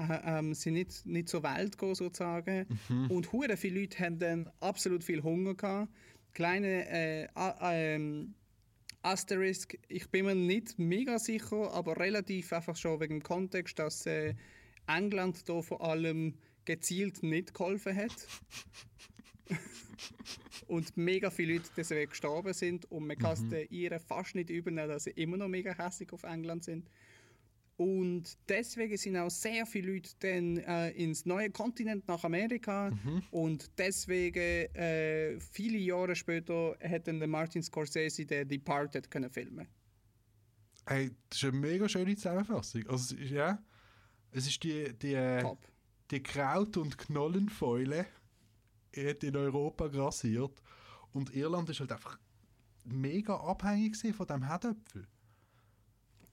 [0.00, 2.66] äh, ähm, sind nicht, nicht so weit gegangen, sozusagen.
[2.88, 3.10] Mhm.
[3.10, 5.92] Und hure viele Leute haben dann absolut viel Hunger gehabt.
[6.32, 7.28] Kleine äh,
[7.62, 8.34] ähm,
[9.02, 14.06] Asterisk, ich bin mir nicht mega sicher, aber relativ einfach schon wegen dem Kontext, dass
[14.06, 14.34] äh,
[14.86, 16.34] England da vor allem
[16.64, 18.12] gezielt nicht geholfen hat.
[20.68, 24.50] und mega viele Leute deswegen gestorben sind und man kann es den Iren fast nicht
[24.50, 26.88] übernehmen, dass sie immer noch mega hässlich auf England sind.
[27.80, 32.92] Und deswegen sind auch sehr viele Leute dann äh, ins neue Kontinent nach Amerika
[33.30, 34.38] und deswegen
[34.74, 39.66] äh, viele Jahre später hätten der Martin Scorsese den Departed können filmen.
[40.86, 42.86] Hey, das ist eine mega schöne Zusammenfassung.
[42.86, 43.58] Also, es ist, ja,
[44.30, 45.66] es ist die, die, äh, Top.
[46.10, 48.04] die Kraut- und Knollenfäule
[48.94, 50.60] hat in Europa grassiert.
[51.14, 52.18] Und Irland ist halt einfach
[52.84, 55.06] mega abhängig von dem Herdöpfel.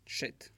[0.05, 0.51] Shit.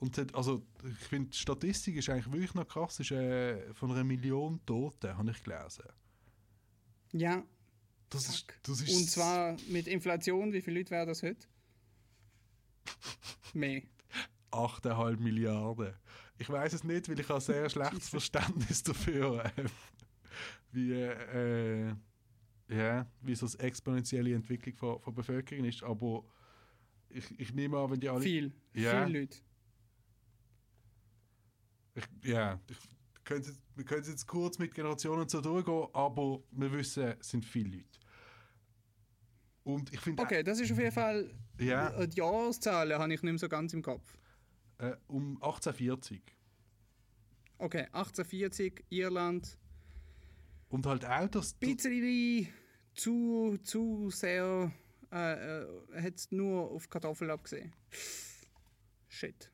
[0.00, 2.98] Und hat, also, ich finde, die Statistik ist eigentlich wirklich noch krass.
[3.00, 5.84] Ist äh, von einer Million Toten, habe ich gelesen.
[7.12, 7.44] Ja.
[8.08, 11.46] Das ist, das ist Und zwar mit Inflation, wie viele Leute wären das heute?
[13.54, 13.82] Mehr.
[14.50, 15.94] 8,5 Milliarden.
[16.38, 19.64] Ich weiß es nicht, weil ich habe ein sehr schlechtes Verständnis dafür, äh,
[20.72, 21.94] wie, äh,
[22.68, 25.82] ja, wie so eine exponentielle Entwicklung von, von Bevölkerung ist.
[25.84, 26.24] Aber
[27.10, 28.22] ich, ich nehme an, wenn die alle.
[28.22, 28.52] Viel.
[28.72, 29.04] Ja.
[29.04, 29.38] Viele Leute.
[32.22, 32.76] Ich, ja, ich,
[33.28, 37.76] jetzt, wir können jetzt kurz mit Generationen so durchgehen, aber wir wissen, es sind viele
[37.78, 37.86] Leute.
[39.64, 41.30] Und ich finde, Okay, das ist auf jeden Fall.
[41.58, 41.90] Ja.
[41.90, 44.16] äh, Die Jahreszahlen habe ich nicht mehr so ganz im Kopf.
[44.78, 46.22] äh, um 1840.
[47.58, 49.58] Okay, 1840, Irland.
[50.70, 51.10] Und halt auch.
[51.20, 51.30] Ein
[51.60, 52.48] bisschen
[52.94, 54.72] zu, zu sehr.
[55.12, 57.72] Äh, äh, hat es nur auf Kartoffeln abgesehen.
[59.08, 59.50] Shit.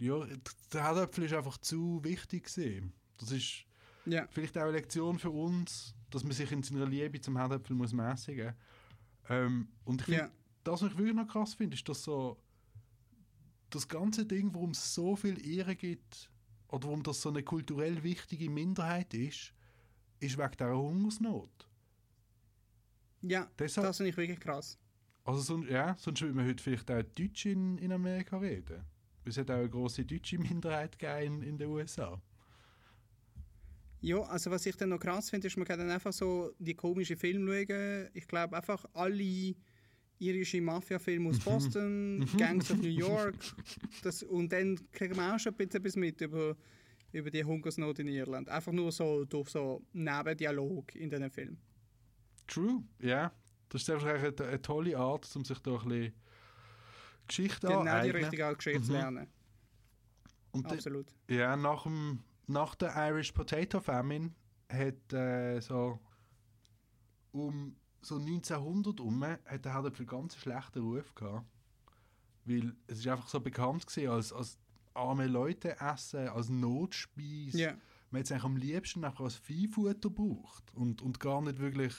[0.00, 0.26] Ja,
[0.72, 2.92] der Herdöpfel ist einfach zu wichtig gewesen.
[3.18, 3.64] Das ist
[4.06, 4.26] Ja.
[4.30, 7.92] vielleicht auch eine Lektion für uns, dass man sich in seiner Liebe zum Herdöpfel muss
[7.92, 8.54] mäßigen.
[9.28, 10.30] Ähm, und ich finde, Ja.
[10.64, 12.42] das, was ich wirklich noch krass finde, ist, dass so
[13.68, 16.30] das ganze Ding, warum es so viel Ehre gibt
[16.68, 19.52] oder warum das so eine kulturell wichtige Minderheit ist,
[20.18, 21.68] ist wegen dieser Hungersnot.
[23.22, 24.78] Ja, Deshalb- das finde ich wirklich krass.
[25.24, 28.82] Also sonst, ja, sonst würde man heute vielleicht auch Deutsch in, in Amerika reden.
[29.24, 32.20] Es hat auch eine große deutsche Minderheit in, in den USA.
[34.02, 36.74] Ja, also was ich dann noch krass finde, ist, man kann dann einfach so die
[36.74, 38.08] komischen Filme schauen.
[38.14, 39.54] Ich glaube einfach alle
[40.18, 43.34] irische Mafia-Filme aus Boston, Gangs of New York.
[44.02, 46.56] Das, und dann kriegen wir auch schon ein bisschen etwas mit über,
[47.12, 48.48] über die Hungersnot in Irland.
[48.48, 51.58] Einfach nur so durch so Nebendialog in diesen Filmen.
[52.46, 53.32] True, ja.
[53.68, 56.12] Das ist einfach eine, eine tolle Art, um sich da ein bisschen
[57.30, 58.16] Geschichte Genau die aneignen.
[58.24, 58.98] richtige Geschichte zu Mhm.
[58.98, 59.26] lernen.
[60.52, 61.06] Und dann- Absolut.
[61.28, 64.32] Ja, nach, dem, nach der Irish Potato Famine
[64.68, 65.98] hat äh, so
[67.32, 71.46] um so 1900 um hat Herdöpfel ganz einen schlechten Ruf gehabt.
[72.46, 74.58] Weil es ist einfach so bekannt gewesen als, als
[74.94, 77.58] arme Leute essen, als Notspeise.
[77.60, 77.72] Ja.
[78.10, 81.94] Man hat es eigentlich am liebsten einfach als Viehfutter gebraucht und, und gar nicht wirklich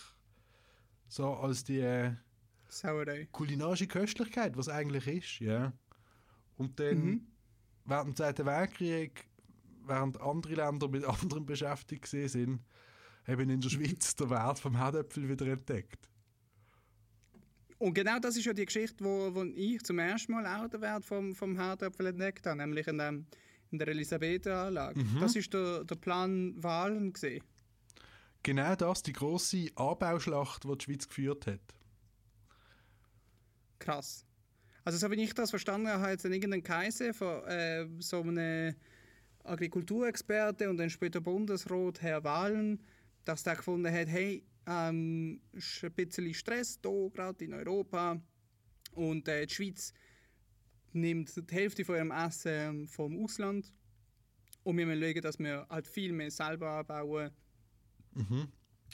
[1.07, 2.15] so als die äh,
[2.71, 3.27] Sauerei.
[3.31, 5.73] kulinarische Köstlichkeit, was eigentlich ist, ja.
[6.57, 7.27] Und dann Mhm.
[7.85, 9.25] während dem Zweiten Weltkrieg,
[9.85, 12.61] während andere Länder mit anderen beschäftigt sind,
[13.27, 16.09] haben in der Schweiz den Wert vom Herdöpfel wieder entdeckt.
[17.77, 20.81] Und genau das ist ja die Geschichte, wo, wo ich zum ersten Mal auch den
[20.81, 23.25] Wert vom, vom Herdöpfel entdeckt habe, nämlich in, dem,
[23.71, 24.99] in der Elisabethenanlage.
[25.03, 25.19] Mhm.
[25.19, 27.43] Das ist der, der Plan Wahlen gesehen.
[28.43, 31.59] Genau das, die grosse Anbauschlacht, die die Schweiz geführt hat.
[33.81, 34.25] Krass.
[34.83, 38.75] Also so wie ich das verstanden habe, hat irgendeinen Kaiser von äh, so einem
[39.43, 42.79] Agrikulturexperte und dann später Bundesrat, Herr Wahlen,
[43.25, 48.21] dass der gefunden hat, hey, ähm, ist ein bisschen Stress hier gerade in Europa
[48.93, 49.93] und äh, die Schweiz
[50.93, 53.71] nimmt die Hälfte von ihrem Essen vom Ausland
[54.63, 57.31] und wir müssen schauen, dass wir halt viel mehr selber anbauen
[58.13, 58.49] Mhm.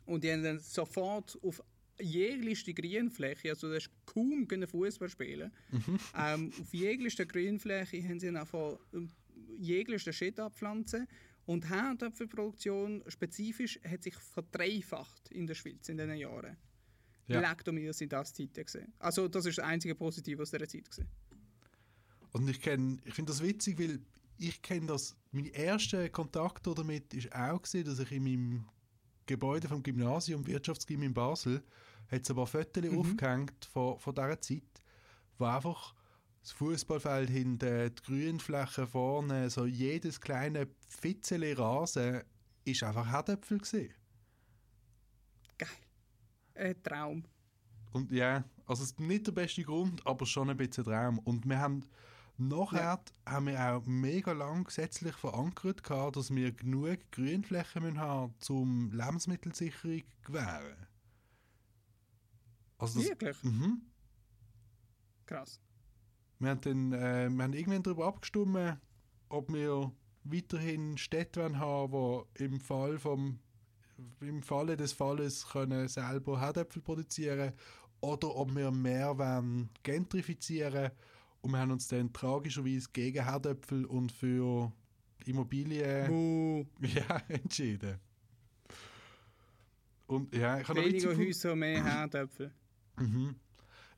[0.05, 1.63] und die haben dann sofort auf
[1.99, 5.51] jeglichste Grünfläche, also das ist kaum Fußball spielen,
[6.17, 9.09] ähm, auf jeglichste Grünfläche haben sie einfach ähm,
[9.57, 11.07] jegliche Shit abpflanzen
[11.45, 16.57] und Herdöpfelproduktion spezifisch hat sich verdreifacht in der Schweiz in diesen Jahren.
[17.27, 17.41] Ja.
[17.41, 17.49] Ja.
[17.49, 18.93] Legt mir sind das Zeiten gesehen.
[18.99, 21.07] Also das ist das einzige Positive aus dieser Zeit gesehen.
[22.31, 23.99] Und ich, ich finde das witzig, weil
[24.37, 28.65] ich kenne das, mein erster Kontakt damit ist auch gewesen, dass ich in meinem
[29.25, 31.63] Gebäude vom Gymnasium, Wirtschaftsgym in Basel,
[32.11, 34.81] hat es ein paar Fotos aufgehängt von, von dieser Zeit,
[35.37, 35.93] wo einfach
[36.41, 42.23] das Fußballfeld hinten, die Grünfläche vorne, so jedes kleine Fitzeli Rasen
[42.63, 43.93] ist einfach Herdöpfel gewesen.
[45.57, 45.69] Geil.
[46.55, 47.23] Ein Traum.
[47.91, 51.19] Und ja, also es ist nicht der beste Grund, aber schon ein bisschen Traum.
[51.19, 51.83] Und wir haben
[52.37, 58.33] nachher haben wir auch mega lang gesetzlich verankert gehabt, dass wir genug Grünflächen müssen haben,
[58.39, 60.87] zum Lebensmittelsicherung gewähren.
[62.77, 63.43] Also das, Wirklich?
[63.43, 63.81] mhm.
[65.25, 65.59] Krass.
[66.39, 68.77] Wir haben dann äh, wir haben irgendwann darüber abgestimmt,
[69.29, 69.91] ob wir
[70.23, 73.39] weiterhin Städte wollen haben, die im Fall vom
[74.21, 77.53] im Falle des Falles können selber Herdöpfel produzieren
[77.99, 80.91] oder ob wir mehr wollen gentrifizieren
[81.41, 84.71] und wir haben uns dann tragischerweise gegen Herdöpfel und für
[85.25, 87.99] Immobilien ja, entschieden.
[90.07, 92.51] Und ja, ich Weniger Häuser, mehr Herdöpfel.
[92.97, 93.35] Mhm.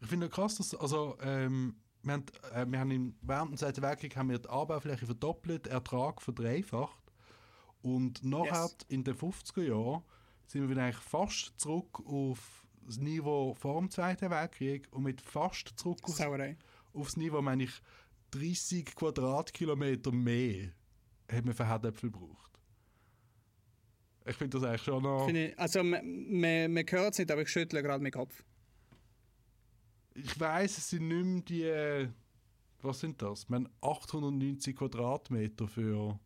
[0.01, 3.81] Ich finde krass, dass also, ähm, wir haben, äh, wir haben im, während dem Zweiten
[3.81, 7.03] Weltkrieg haben wir die Anbaufläche verdoppelt, Ertrag verdreifacht
[7.81, 8.77] und nachher Yes.
[8.87, 10.03] in den 50er Jahren
[10.47, 15.21] sind wir wieder eigentlich fast zurück auf das Niveau vor dem Zweiten Weltkrieg und mit
[15.21, 16.57] fast zurück auf, Sauerei.
[16.93, 17.71] aufs Niveau meine ich
[18.31, 20.71] 30 Quadratkilometer mehr
[21.31, 22.49] hat man für Herdöpfel gebraucht.
[24.25, 25.27] Ich finde das eigentlich schon noch...
[25.27, 26.01] Ich- Also, man,
[26.39, 28.43] man, man hört es nicht, aber ich schüttle gerade meinen Kopf.
[30.23, 32.13] Ich weiß, es sind nicht mehr die.
[32.81, 33.49] Was sind das?
[33.49, 36.17] Man 890 Quadratmeter für,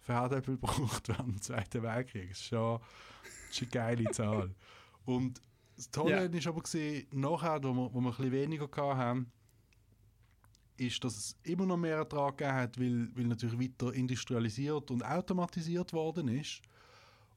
[0.00, 2.30] für Herdöpfel braucht während dem Zweiten Weltkrieg.
[2.30, 2.80] Das ist schon,
[3.48, 4.54] das ist eine geile Zahl.
[5.04, 5.40] Und
[5.76, 9.30] das Tolle ist aber gesehen, nachher, wo wir, wo wir ein bisschen weniger haben,
[10.76, 15.04] ist, dass es immer noch mehr Ertrag gegeben hat, weil, weil natürlich weiter industrialisiert und
[15.04, 16.62] automatisiert worden ist.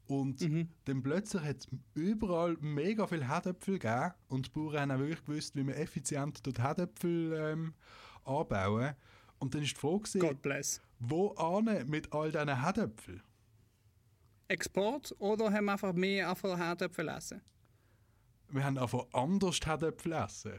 [0.08, 0.70] Und Mhm.
[0.86, 5.26] dann plötzlich hat es überall mega viel Herdöpfel gegeben und die Bauern haben auch wirklich
[5.26, 7.74] gewusst, wie man effizient dort Herdöpfel ähm,
[8.24, 8.94] anbauen.
[9.40, 13.22] Und dann ist die Frage, gewesen, wo ane mit all diesen Herdöpfeln?
[14.48, 17.42] Export oder haben wir einfach mehr einfach Herdöpfel essen?
[18.50, 20.54] Wir haben einfach anders Herdöpfel essen.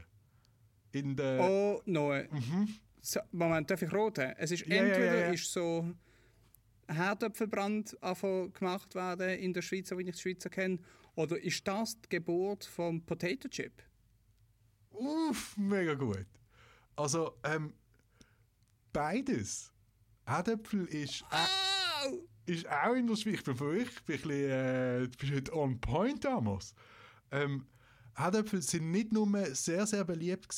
[0.91, 1.41] In der...
[1.41, 2.29] Oh, nein.
[2.33, 2.69] Mhm.
[3.01, 4.33] So, Moment, darf ich roten?
[4.39, 5.33] Es ist Ja, ja, ja, entweder ja.
[5.33, 5.89] ist so
[6.89, 7.97] Herdöpfelbrand
[8.53, 10.79] gemacht werden in der Schweiz, so wie ich die Schweizer kenne,
[11.15, 13.83] oder ist das die Geburt vom Potato Chip?
[14.91, 16.27] Uff, mega gut.
[16.95, 17.75] Also, ähm,
[18.93, 19.73] beides.
[20.27, 23.35] Herdöpfel ist, äh, ist auch in der Schweiz.
[23.37, 26.75] Ich bin für ich bin ein bisschen, äh, du bist heute on point, Amos.
[27.31, 27.67] Ähm,
[28.15, 30.49] Herdöpfel sind nicht nur sehr, sehr beliebt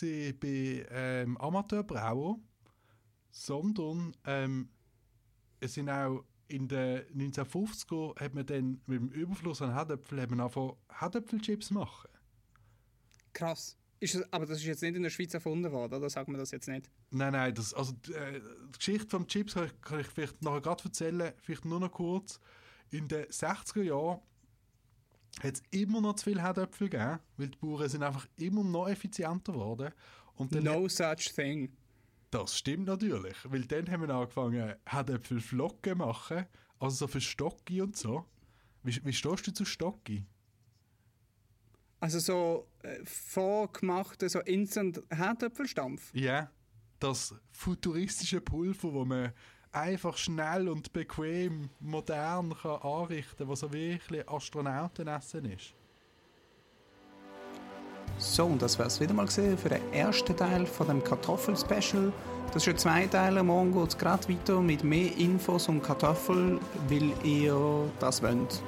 [0.41, 2.43] bei ähm, Amateurbrauern,
[3.31, 4.70] sondern ähm,
[5.61, 10.31] es sind auch in den 1950er hat man dann mit dem Überfluss an Herdöpfel hat
[10.31, 10.77] man angefangen,
[11.71, 12.11] machen.
[13.33, 13.77] Krass.
[14.01, 16.39] Ist es, aber das ist jetzt nicht in der Schweiz erfunden worden, oder sagt man
[16.39, 16.89] das jetzt nicht?
[17.11, 20.41] Nein, nein, das, also die, äh, die Geschichte vom Chips kann ich, kann ich vielleicht
[20.41, 22.39] nachher gerade erzählen, vielleicht nur noch kurz.
[22.91, 24.21] In den 60er Jahren
[25.41, 28.89] hat es immer noch zu viele Herdöpfel gegeben, weil die Bauern sind einfach immer noch
[28.89, 29.93] effizienter geworden.
[30.37, 31.77] Und No such thing.
[32.31, 36.47] Das stimmt natürlich, weil dann haben wir angefangen, Herdöpfel Flocken machen,
[36.79, 38.26] also so für Stocki und so.
[38.83, 40.26] Wie, wie stehst du zu Stocki?
[42.01, 46.14] Also so äh, vorgemachte, so instant Herdöpfelstampf.
[46.14, 46.51] Ja,
[47.01, 49.33] das futuristische Pulver, wo man
[49.72, 55.74] einfach schnell und bequem modern kann anrichten kann, was so wirklich Astronautenessen ist.
[58.19, 62.12] So, und das wäre es wieder mal gesehen für den ersten Teil von dem Kartoffel-Special.
[62.53, 63.43] Das ja zwei Teile.
[63.43, 66.59] Morgen geht es gerade weiter mit mehr Infos um Kartoffel,
[66.89, 68.62] weil ihr das wollt.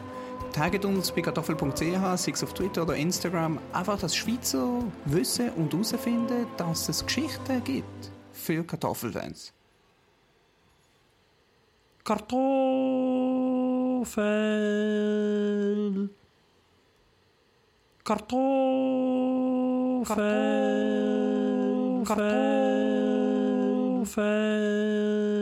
[0.52, 3.58] Taggt uns bei kartoffel.ch, sei es auf Twitter oder Instagram.
[3.72, 9.52] Einfach das Schweizer wissen und herausfinden, dass es Geschichten gibt für Kartoffelfans.
[18.10, 20.02] Kartoffel.
[20.04, 22.02] Kartoffel.
[24.04, 25.39] Kartoffel.